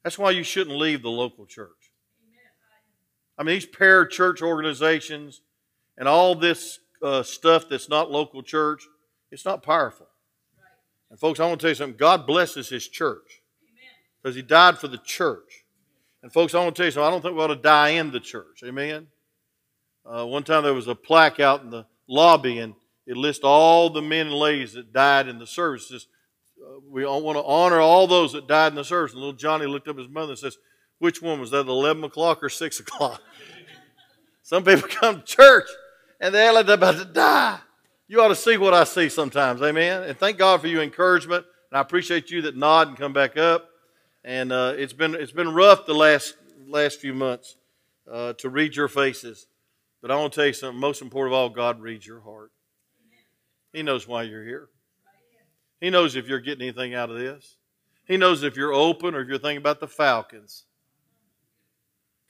[0.02, 1.70] That's why you shouldn't leave the local church.
[3.36, 5.40] I mean, these church organizations
[5.98, 8.86] and all this uh, stuff that's not local church,
[9.30, 10.06] it's not powerful.
[11.10, 11.96] And folks, I want to tell you something.
[11.96, 13.42] God blesses His church
[14.22, 15.64] because He died for the church.
[16.22, 17.06] And folks, I want to tell you something.
[17.06, 18.62] I don't think we ought to die in the church.
[18.64, 19.08] Amen.
[20.06, 22.74] Uh, one time there was a plaque out in the lobby, and
[23.06, 26.06] it lists all the men and ladies that died in the services.
[26.60, 29.12] Uh, we want to honor all those that died in the service.
[29.12, 30.56] And little Johnny looked up his mother and says,
[30.98, 33.20] which one was that, 11 o'clock or 6 o'clock?
[34.42, 35.68] Some people come to church
[36.20, 37.58] and they're about to die.
[38.06, 40.04] You ought to see what I see sometimes, amen?
[40.04, 41.44] And thank God for your encouragement.
[41.70, 43.68] And I appreciate you that nod and come back up.
[44.24, 46.34] And uh, it's been it's been rough the last
[46.66, 47.56] last few months
[48.10, 49.46] uh, to read your faces.
[50.00, 50.80] But I want to tell you something.
[50.80, 52.50] Most important of all, God reads your heart.
[53.74, 54.68] He knows why you're here.
[55.80, 57.56] He knows if you're getting anything out of this.
[58.06, 60.64] He knows if you're open or if you're thinking about the Falcons.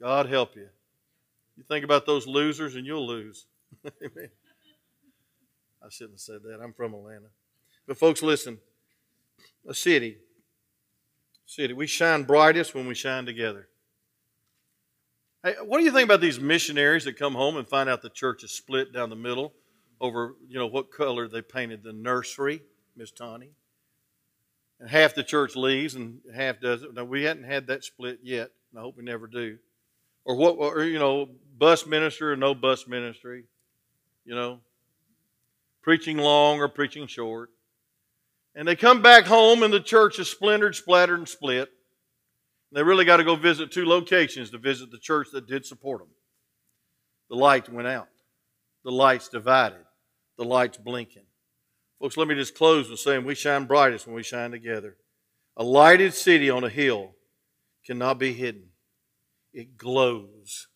[0.00, 0.68] God help you.
[1.56, 3.46] You think about those losers and you'll lose.
[3.84, 4.30] Amen.
[5.84, 6.60] I shouldn't have said that.
[6.62, 7.26] I'm from Atlanta.
[7.86, 8.58] But folks, listen.
[9.68, 10.16] A city.
[11.44, 11.74] City.
[11.74, 13.68] We shine brightest when we shine together.
[15.42, 18.08] Hey, what do you think about these missionaries that come home and find out the
[18.08, 19.52] church is split down the middle
[20.00, 22.62] over, you know, what color they painted the nursery,
[22.96, 23.50] Miss Tawny?
[24.80, 26.94] And half the church leaves and half doesn't.
[26.94, 29.58] Now, we hadn't had that split yet, and I hope we never do
[30.24, 31.28] or what, or, you know,
[31.58, 33.44] bus minister or no bus ministry,
[34.24, 34.60] you know,
[35.82, 37.50] preaching long or preaching short.
[38.54, 41.70] And they come back home and the church is splintered, splattered, and split.
[42.72, 46.00] They really got to go visit two locations to visit the church that did support
[46.00, 46.08] them.
[47.28, 48.08] The light went out.
[48.84, 49.83] The light's divided.
[50.36, 51.26] The light's blinking.
[52.00, 54.96] Folks, let me just close with saying we shine brightest when we shine together.
[55.56, 57.14] A lighted city on a hill
[57.86, 58.70] cannot be hidden
[59.54, 60.66] it glows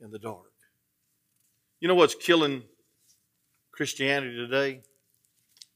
[0.00, 0.52] in the dark.
[1.78, 2.64] You know what's killing
[3.70, 4.82] Christianity today?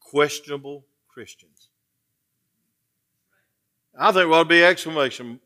[0.01, 1.69] Questionable Christians.
[3.99, 5.41] I think we ought to be exclamation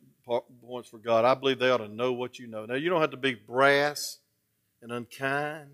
[0.63, 1.27] points for God.
[1.27, 2.65] I believe they ought to know what you know.
[2.65, 4.19] Now, you don't have to be brass
[4.81, 5.69] and unkind.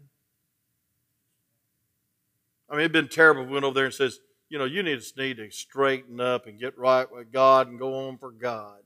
[2.68, 4.82] I mean, it'd been terrible if we went over there and says, you know, you
[4.82, 8.30] need to, need to straighten up and get right with God and go on for
[8.30, 8.78] God.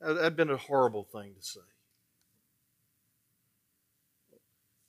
[0.00, 1.60] That'd been a horrible thing to say.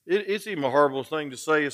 [0.05, 1.69] It, it's even a horrible thing to say.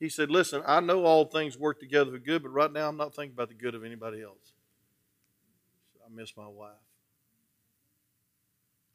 [0.00, 2.96] He said, Listen, I know all things work together for good, but right now I'm
[2.96, 4.52] not thinking about the good of anybody else.
[6.04, 6.72] I miss my wife.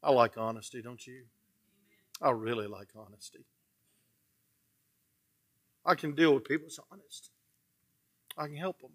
[0.02, 1.24] I like honesty, don't you?
[2.22, 3.44] I really like honesty.
[5.84, 7.30] I can deal with people that's honest.
[8.36, 8.92] I can help them.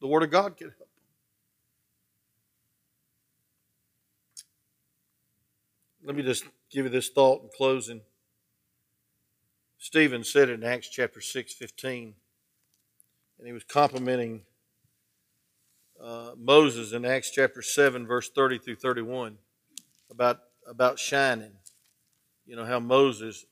[0.00, 0.78] The Word of God can help.
[0.78, 0.86] Them.
[6.04, 8.00] Let me just give you this thought in closing.
[9.78, 12.14] Stephen said it in Acts chapter 6, 15.
[13.38, 14.42] And he was complimenting
[16.02, 19.36] uh, Moses in Acts chapter 7, verse 30 through 31
[20.10, 21.52] about, about shining.
[22.46, 23.44] You know, how Moses'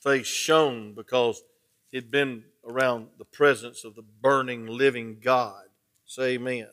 [0.00, 1.42] face shone because
[1.90, 5.64] he'd been around the presence of the burning, living God.
[6.06, 6.68] Say amen.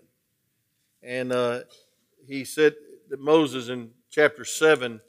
[1.02, 1.62] And uh,
[2.28, 2.76] he said
[3.10, 5.02] that Moses in chapter 7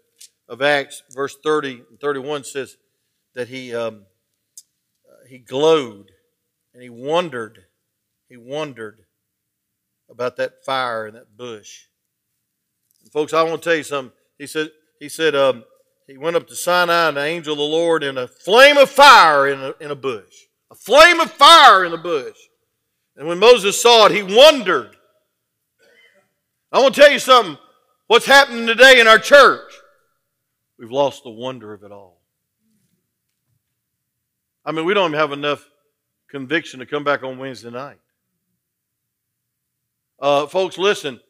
[0.49, 2.77] of Acts, verse 30 and 31 says
[3.35, 4.03] that he, um,
[5.29, 6.11] he glowed
[6.73, 7.65] and he wondered.
[8.29, 9.01] He wondered
[10.11, 11.87] about that fire in that bush.
[13.03, 14.13] And folks, I want to tell you something.
[14.39, 15.65] He said, he said, um,
[16.07, 18.89] he went up to Sinai, and the angel of the Lord in a flame of
[18.89, 20.45] fire in a, in a bush.
[20.71, 22.37] A flame of fire in the bush.
[23.17, 24.97] And when Moses saw it, he wondered.
[26.71, 27.59] I want to tell you something.
[28.07, 29.73] What's happening today in our church?
[30.79, 32.21] We've lost the wonder of it all.
[34.65, 35.69] I mean, we don't even have enough
[36.29, 37.99] conviction to come back on Wednesday night.
[40.21, 41.21] Uh, folks, listen,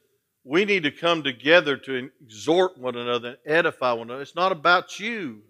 [0.47, 4.22] we need to come together to exhort one another and edify one another.
[4.22, 5.42] It's not about you,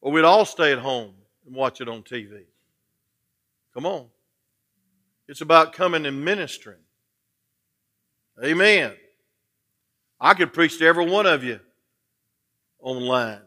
[0.00, 1.12] or we'd all stay at home
[1.44, 2.44] and watch it on TV.
[3.74, 4.06] Come on.
[5.28, 6.80] It's about coming and ministering.
[8.42, 8.94] Amen.
[10.18, 11.60] I could preach to every one of you
[12.80, 13.42] online,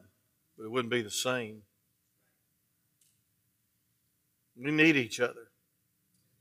[0.56, 1.64] but it wouldn't be the same.
[4.56, 5.50] We need each other.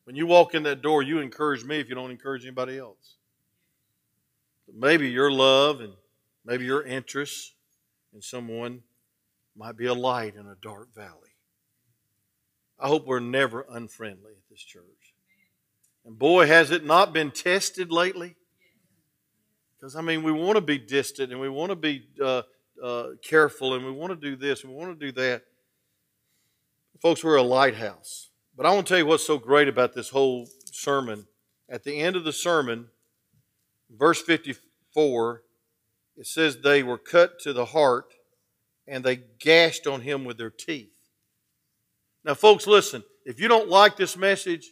[0.05, 3.17] When you walk in that door, you encourage me if you don't encourage anybody else.
[4.73, 5.93] But maybe your love and
[6.45, 7.53] maybe your interest
[8.15, 8.83] in someone
[9.55, 11.19] might be a light in a dark valley.
[12.79, 14.83] I hope we're never unfriendly at this church.
[16.05, 18.35] And boy, has it not been tested lately.
[19.77, 22.43] Because, I mean, we want to be distant and we want to be uh,
[22.83, 25.43] uh, careful and we want to do this and we want to do that.
[27.01, 28.31] Folks, we're a lighthouse.
[28.57, 31.27] But I want to tell you what's so great about this whole sermon.
[31.69, 32.89] At the end of the sermon,
[33.97, 35.43] verse 54,
[36.17, 38.15] it says they were cut to the heart
[38.87, 40.91] and they gashed on him with their teeth.
[42.25, 43.03] Now, folks, listen.
[43.25, 44.71] If you don't like this message,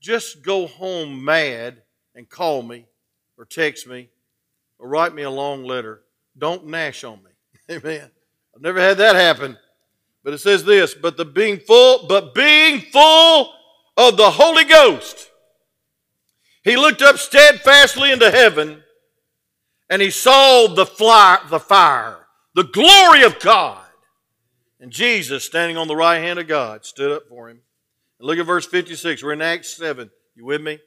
[0.00, 1.82] just go home mad
[2.14, 2.86] and call me
[3.38, 4.08] or text me
[4.78, 6.02] or write me a long letter.
[6.36, 7.30] Don't gnash on me.
[7.76, 8.10] Amen.
[8.54, 9.56] I've never had that happen.
[10.24, 13.52] But it says this, but the being full, but being full
[13.96, 15.30] of the Holy Ghost,
[16.64, 18.82] he looked up steadfastly into heaven
[19.90, 23.84] and he saw the, fly, the fire, the glory of God.
[24.80, 27.60] And Jesus, standing on the right hand of God, stood up for him.
[28.18, 29.22] And look at verse 56.
[29.22, 30.10] We're in Acts 7.
[30.34, 30.78] You with me?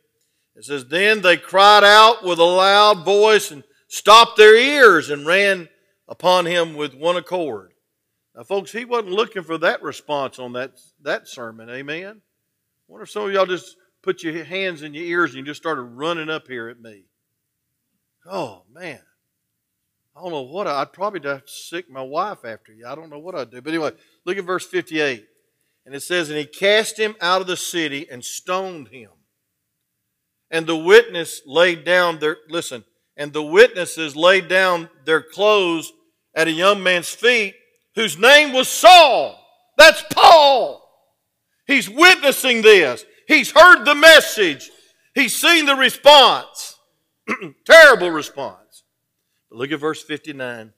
[0.55, 5.25] It says, Then they cried out with a loud voice and stopped their ears and
[5.25, 5.69] ran
[6.07, 7.71] upon him with one accord.
[8.35, 10.71] Now, folks, he wasn't looking for that response on that,
[11.01, 11.69] that sermon.
[11.69, 12.07] Amen?
[12.07, 15.43] I wonder if some of y'all just put your hands in your ears and you
[15.43, 17.05] just started running up here at me.
[18.25, 19.01] Oh, man.
[20.15, 22.85] I don't know what I, would probably have to sic my wife after you.
[22.87, 23.61] I don't know what I'd do.
[23.61, 23.91] But anyway,
[24.23, 25.25] look at verse 58.
[25.85, 29.09] And it says, And he cast him out of the city and stoned him.
[30.51, 32.85] And the witness laid down their, listen,
[33.17, 35.91] and the witnesses laid down their clothes
[36.35, 37.55] at a young man's feet
[37.95, 39.43] whose name was Saul.
[39.77, 40.81] That's Paul.
[41.65, 43.03] He's witnessing this.
[43.27, 44.69] He's heard the message.
[45.13, 46.77] He's seen the response.
[47.65, 48.83] Terrible response.
[49.49, 50.73] But look at verse 59.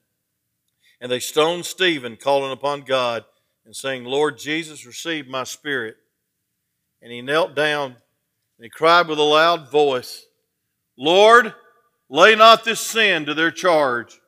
[1.00, 3.26] And they stoned Stephen, calling upon God
[3.66, 5.98] and saying, Lord Jesus, receive my spirit.
[7.02, 10.26] And he knelt down and he cried with a loud voice,
[10.98, 11.54] Lord,
[12.10, 14.20] lay not this sin to their charge.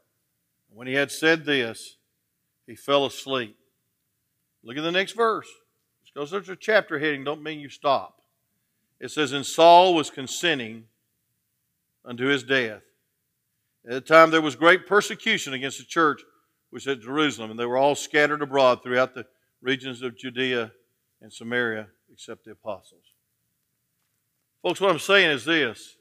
[0.71, 1.97] When he had said this,
[2.67, 3.57] he fell asleep.
[4.63, 5.47] Look at the next verse.
[6.13, 8.21] Because there's a chapter heading, don't mean you stop.
[8.99, 10.85] It says, And Saul was consenting
[12.03, 12.81] unto his death.
[13.85, 16.21] At the time there was great persecution against the church
[16.69, 19.25] which is at Jerusalem, and they were all scattered abroad throughout the
[19.61, 20.71] regions of Judea
[21.21, 23.03] and Samaria, except the apostles.
[24.61, 25.95] Folks, what I'm saying is this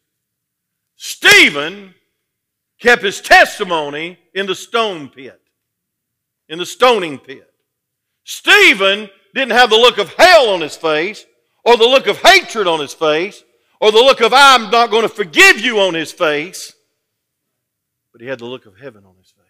[0.97, 1.95] Stephen
[2.79, 5.41] kept his testimony in the stone pit
[6.49, 7.53] in the stoning pit.
[8.25, 11.24] Stephen didn't have the look of hell on his face,
[11.64, 13.43] or the look of hatred on his face,
[13.80, 16.74] or the look of I'm not going to forgive you on his face,
[18.12, 19.45] but he had the look of heaven on his face.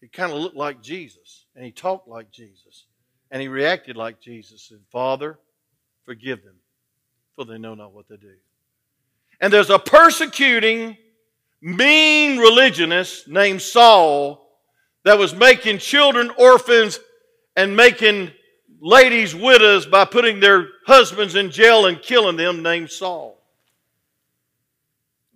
[0.00, 2.86] He kind of looked like Jesus, and he talked like Jesus,
[3.30, 4.70] and he reacted like Jesus.
[4.70, 5.38] And said, Father,
[6.04, 6.56] forgive them,
[7.36, 8.34] for they know not what they do.
[9.40, 10.96] And there's a persecuting
[11.60, 14.43] mean religionist named Saul
[15.04, 16.98] that was making children orphans
[17.56, 18.32] and making
[18.80, 23.38] ladies widows by putting their husbands in jail and killing them named Saul.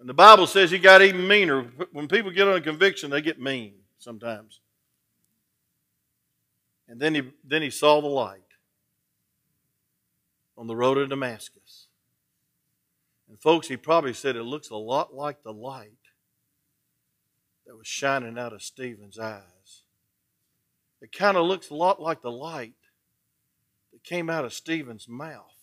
[0.00, 1.62] And the Bible says he got even meaner.
[1.92, 4.60] When people get on a conviction, they get mean sometimes.
[6.88, 8.40] And then he, then he saw the light
[10.56, 11.88] on the road to Damascus.
[13.28, 15.92] And folks, he probably said it looks a lot like the light
[17.66, 19.57] that was shining out of Stephen's eyes.
[21.00, 22.74] It kind of looks a lot like the light
[23.92, 25.54] that came out of Stephen's mouth.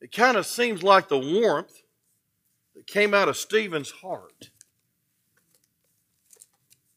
[0.00, 1.82] It kind of seems like the warmth
[2.76, 4.50] that came out of Stephen's heart.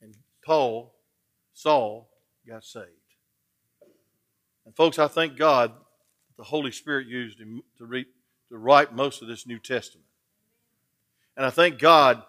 [0.02, 0.94] And Paul,
[1.54, 2.10] Saul,
[2.48, 2.88] got saved.
[4.66, 5.74] And folks, I thank God
[6.38, 8.04] the Holy Spirit used him to,
[8.50, 10.06] to write most of this New Testament.
[11.36, 12.24] And I thank God,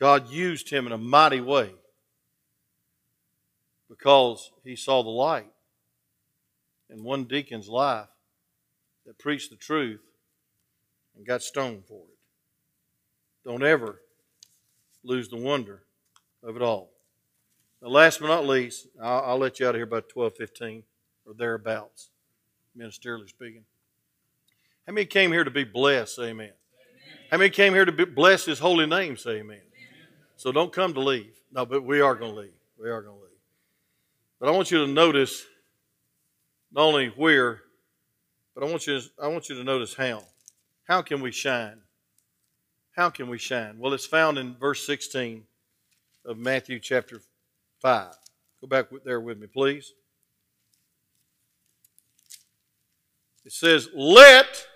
[0.00, 1.70] God used him in a mighty way
[3.88, 5.50] because he saw the light
[6.88, 8.08] in one deacon's life
[9.04, 10.00] that preached the truth
[11.14, 12.18] and got stoned for it.
[13.44, 14.00] Don't ever
[15.04, 15.82] lose the wonder
[16.42, 16.90] of it all.
[17.82, 20.82] Now, last but not least, I'll, I'll let you out of here by 12:15
[21.26, 22.10] or thereabouts,
[22.76, 23.64] ministerially speaking.
[24.86, 26.18] How many came here to be blessed?
[26.18, 26.30] Amen.
[26.30, 26.52] amen.
[27.30, 29.16] How many came here to be, bless His holy name?
[29.16, 29.60] Say amen.
[30.40, 31.34] So don't come to leave.
[31.52, 32.54] No, but we are going to leave.
[32.82, 33.30] We are going to leave.
[34.38, 35.44] But I want you to notice
[36.72, 37.60] not only where,
[38.54, 40.22] but I want you to, I want you to notice how.
[40.84, 41.82] How can we shine?
[42.96, 43.78] How can we shine?
[43.78, 45.44] Well, it's found in verse 16
[46.24, 47.20] of Matthew chapter
[47.82, 48.14] 5.
[48.62, 49.92] Go back there with me, please.
[53.44, 54.66] It says, Let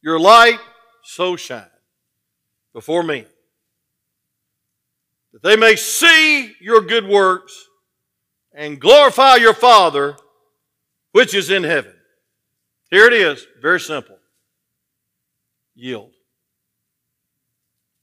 [0.00, 0.60] your light
[1.02, 1.66] so shine
[2.72, 3.26] before men
[5.34, 7.68] that they may see your good works
[8.54, 10.16] and glorify your Father
[11.10, 11.92] which is in heaven.
[12.90, 14.16] Here it is, very simple.
[15.74, 16.12] Yield.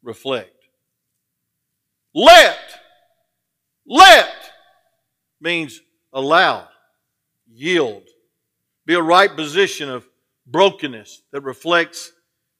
[0.03, 0.51] Reflect.
[2.13, 2.59] Let.
[3.85, 4.33] Let
[5.39, 6.67] means allow.
[7.49, 8.03] Yield.
[8.85, 10.05] Be a right position of
[10.47, 12.11] brokenness that reflects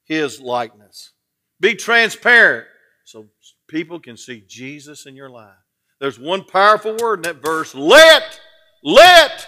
[0.04, 1.12] His likeness.
[1.60, 2.66] Be transparent
[3.04, 3.26] so
[3.72, 5.56] people can see Jesus in your life.
[5.98, 8.38] There's one powerful word in that verse let,
[8.84, 9.46] let,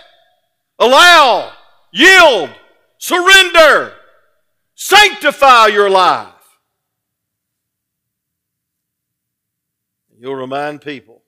[0.79, 1.53] allow,
[1.93, 2.51] yield,
[2.97, 3.93] surrender,
[4.75, 6.33] sanctify your life.
[10.19, 11.23] You'll remind people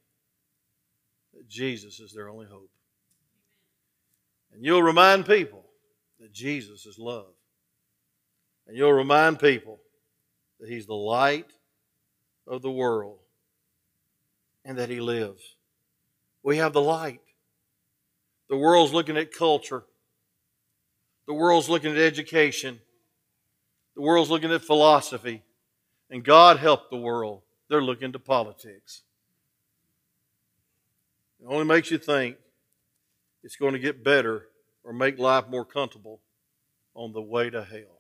[1.34, 2.70] that Jesus is their only hope.
[4.52, 5.66] And you'll remind people
[6.18, 7.34] that Jesus is love.
[8.66, 9.80] And you'll remind people
[10.60, 11.52] that He's the light
[12.46, 13.18] of the world
[14.64, 15.56] and that He lives.
[16.42, 17.20] We have the light.
[18.48, 19.84] The world's looking at culture.
[21.26, 22.80] The world's looking at education.
[23.94, 25.42] The world's looking at philosophy.
[26.10, 27.42] And God help the world.
[27.68, 29.02] They're looking to politics.
[31.40, 32.36] It only makes you think
[33.42, 34.46] it's going to get better
[34.84, 36.20] or make life more comfortable
[36.94, 37.95] on the way to hell.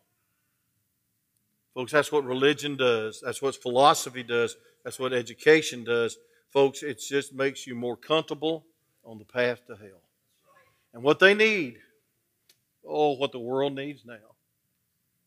[1.76, 3.20] Folks, that's what religion does.
[3.22, 4.56] That's what philosophy does.
[4.82, 6.16] That's what education does.
[6.48, 8.64] Folks, it just makes you more comfortable
[9.04, 10.00] on the path to hell.
[10.94, 11.76] And what they need,
[12.82, 14.14] oh, what the world needs now,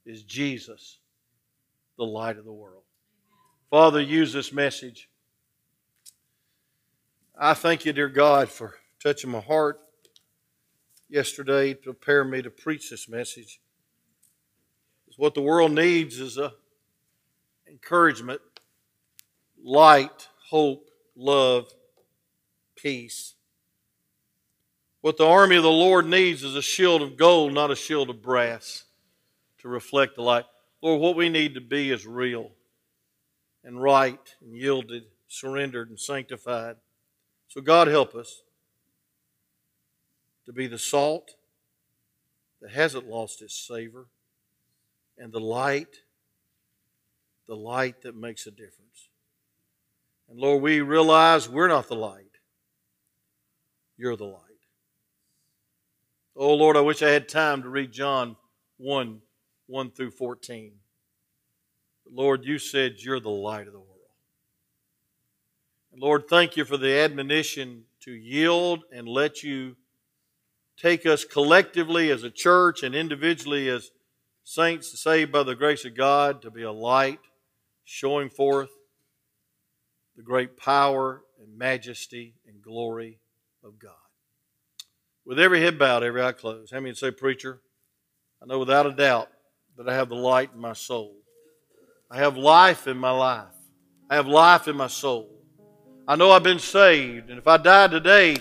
[0.08, 0.98] is Jesus,
[2.00, 2.82] the light of the world.
[3.70, 5.08] Father, use this message.
[7.38, 8.74] I thank you, dear God, for
[9.04, 9.80] touching my heart
[11.10, 13.60] yesterday to prepare me to preach this message.
[15.20, 16.54] What the world needs is a
[17.68, 18.40] encouragement,
[19.62, 21.74] light, hope, love,
[22.78, 23.36] peace.
[25.02, 28.10] What the army of the Lord needs is a shield of gold, not a shield
[28.10, 28.86] of brass,
[29.58, 30.46] to reflect the light.
[30.82, 32.52] Lord, what we need to be is real
[33.66, 36.78] and right and yielded, surrendered and sanctified.
[37.50, 38.44] So, God, help us
[40.46, 41.36] to be the salt
[42.62, 44.06] that hasn't lost its savor
[45.20, 45.98] and the light,
[47.48, 49.10] the light that makes a difference.
[50.30, 52.38] And Lord, we realize we're not the light,
[53.98, 54.44] you're the light.
[56.36, 58.38] Oh Lord, I wish I had time to read John
[58.78, 59.22] 1
[59.68, 60.72] 1 through 14.
[62.06, 63.90] But Lord, you said you're the light of the world.
[65.92, 69.76] And Lord, thank you for the admonition to yield and let you
[70.78, 73.92] take us collectively as a church and individually as
[74.50, 77.20] saints saved by the grace of God to be a light
[77.84, 78.72] showing forth
[80.18, 83.20] the great power and majesty and glory
[83.64, 83.92] of God.
[85.24, 87.62] With every head bowed, every eye closed, how many say, Preacher,
[88.42, 89.30] I know without a doubt
[89.78, 91.14] that I have the light in my soul.
[92.10, 93.54] I have life in my life.
[94.10, 95.30] I have life in my soul.
[96.08, 98.38] I know I've been saved, and if I died today,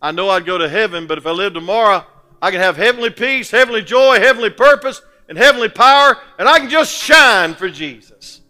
[0.00, 2.04] I know I'd go to heaven, but if I live tomorrow,
[2.42, 5.00] I can have heavenly peace, heavenly joy, heavenly purpose,
[5.32, 8.42] and heavenly power, and I can just shine for Jesus.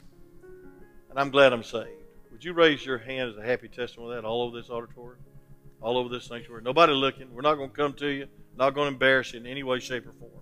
[1.11, 1.91] And I'm glad I'm saved.
[2.33, 5.22] Would you raise your hand as a happy testimony of that all over this auditorium?
[5.80, 6.61] All over this sanctuary?
[6.64, 7.33] Nobody looking.
[7.33, 8.26] We're not going to come to you.
[8.57, 10.33] Not going to embarrass you in any way, shape, or form.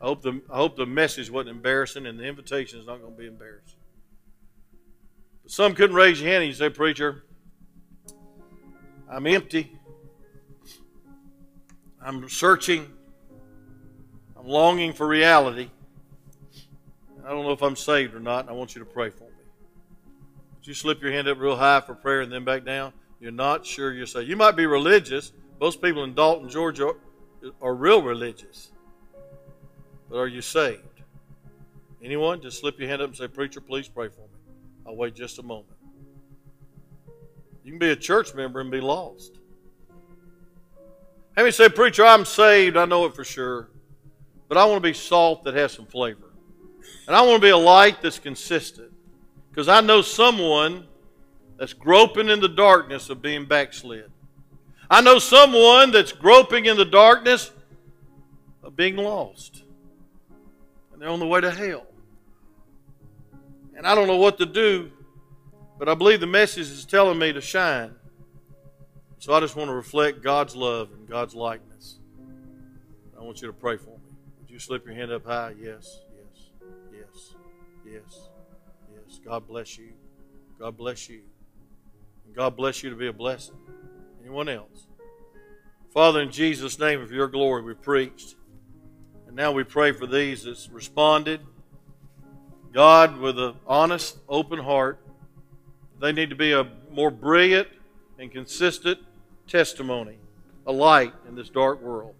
[0.00, 3.12] I hope the, I hope the message wasn't embarrassing and the invitation is not going
[3.12, 3.80] to be embarrassing.
[5.42, 7.24] But some couldn't raise your hand and you say, Preacher,
[9.10, 9.76] I'm empty.
[12.00, 12.92] I'm searching.
[14.42, 15.70] I'm longing for reality.
[17.24, 19.30] I don't know if I'm saved or not, I want you to pray for me.
[20.58, 22.92] Would you slip your hand up real high for prayer and then back down?
[23.20, 24.28] You're not sure you're saved.
[24.28, 25.32] You might be religious.
[25.60, 26.92] Most people in Dalton, Georgia
[27.60, 28.72] are, real religious.
[30.10, 30.82] But are you saved?
[32.02, 32.42] Anyone?
[32.42, 34.26] Just slip your hand up and say, Preacher, please pray for me.
[34.86, 35.76] I'll wait just a moment.
[37.64, 39.38] You can be a church member and be lost.
[41.36, 43.68] How many say, Preacher, I'm saved, I know it for sure,
[44.52, 46.28] but I want to be salt that has some flavor.
[47.06, 48.92] And I want to be a light that's consistent.
[49.48, 50.86] Because I know someone
[51.56, 54.12] that's groping in the darkness of being backslid.
[54.90, 57.50] I know someone that's groping in the darkness
[58.62, 59.62] of being lost.
[60.92, 61.86] And they're on the way to hell.
[63.74, 64.92] And I don't know what to do,
[65.78, 67.94] but I believe the message is telling me to shine.
[69.18, 72.00] So I just want to reflect God's love and God's likeness.
[73.18, 73.91] I want you to pray for me.
[74.52, 75.54] You slip your hand up high?
[75.58, 76.50] Yes, yes,
[76.92, 77.34] yes,
[77.86, 78.28] yes,
[78.92, 79.18] yes.
[79.24, 79.94] God bless you.
[80.58, 81.22] God bless you.
[82.26, 83.54] And God bless you to be a blessing.
[84.20, 84.88] Anyone else?
[85.88, 88.34] Father, in Jesus' name, of your glory, we preached.
[89.26, 91.40] And now we pray for these that's responded.
[92.74, 94.98] God, with an honest, open heart,
[95.98, 97.68] they need to be a more brilliant
[98.18, 98.98] and consistent
[99.48, 100.18] testimony,
[100.66, 102.14] a light in this dark world.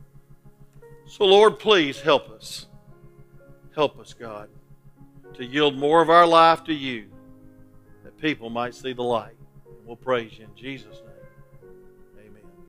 [1.07, 2.66] So, Lord, please help us.
[3.74, 4.48] Help us, God,
[5.34, 7.07] to yield more of our life to you
[8.05, 9.36] that people might see the light.
[9.84, 11.11] We'll praise you in Jesus' name.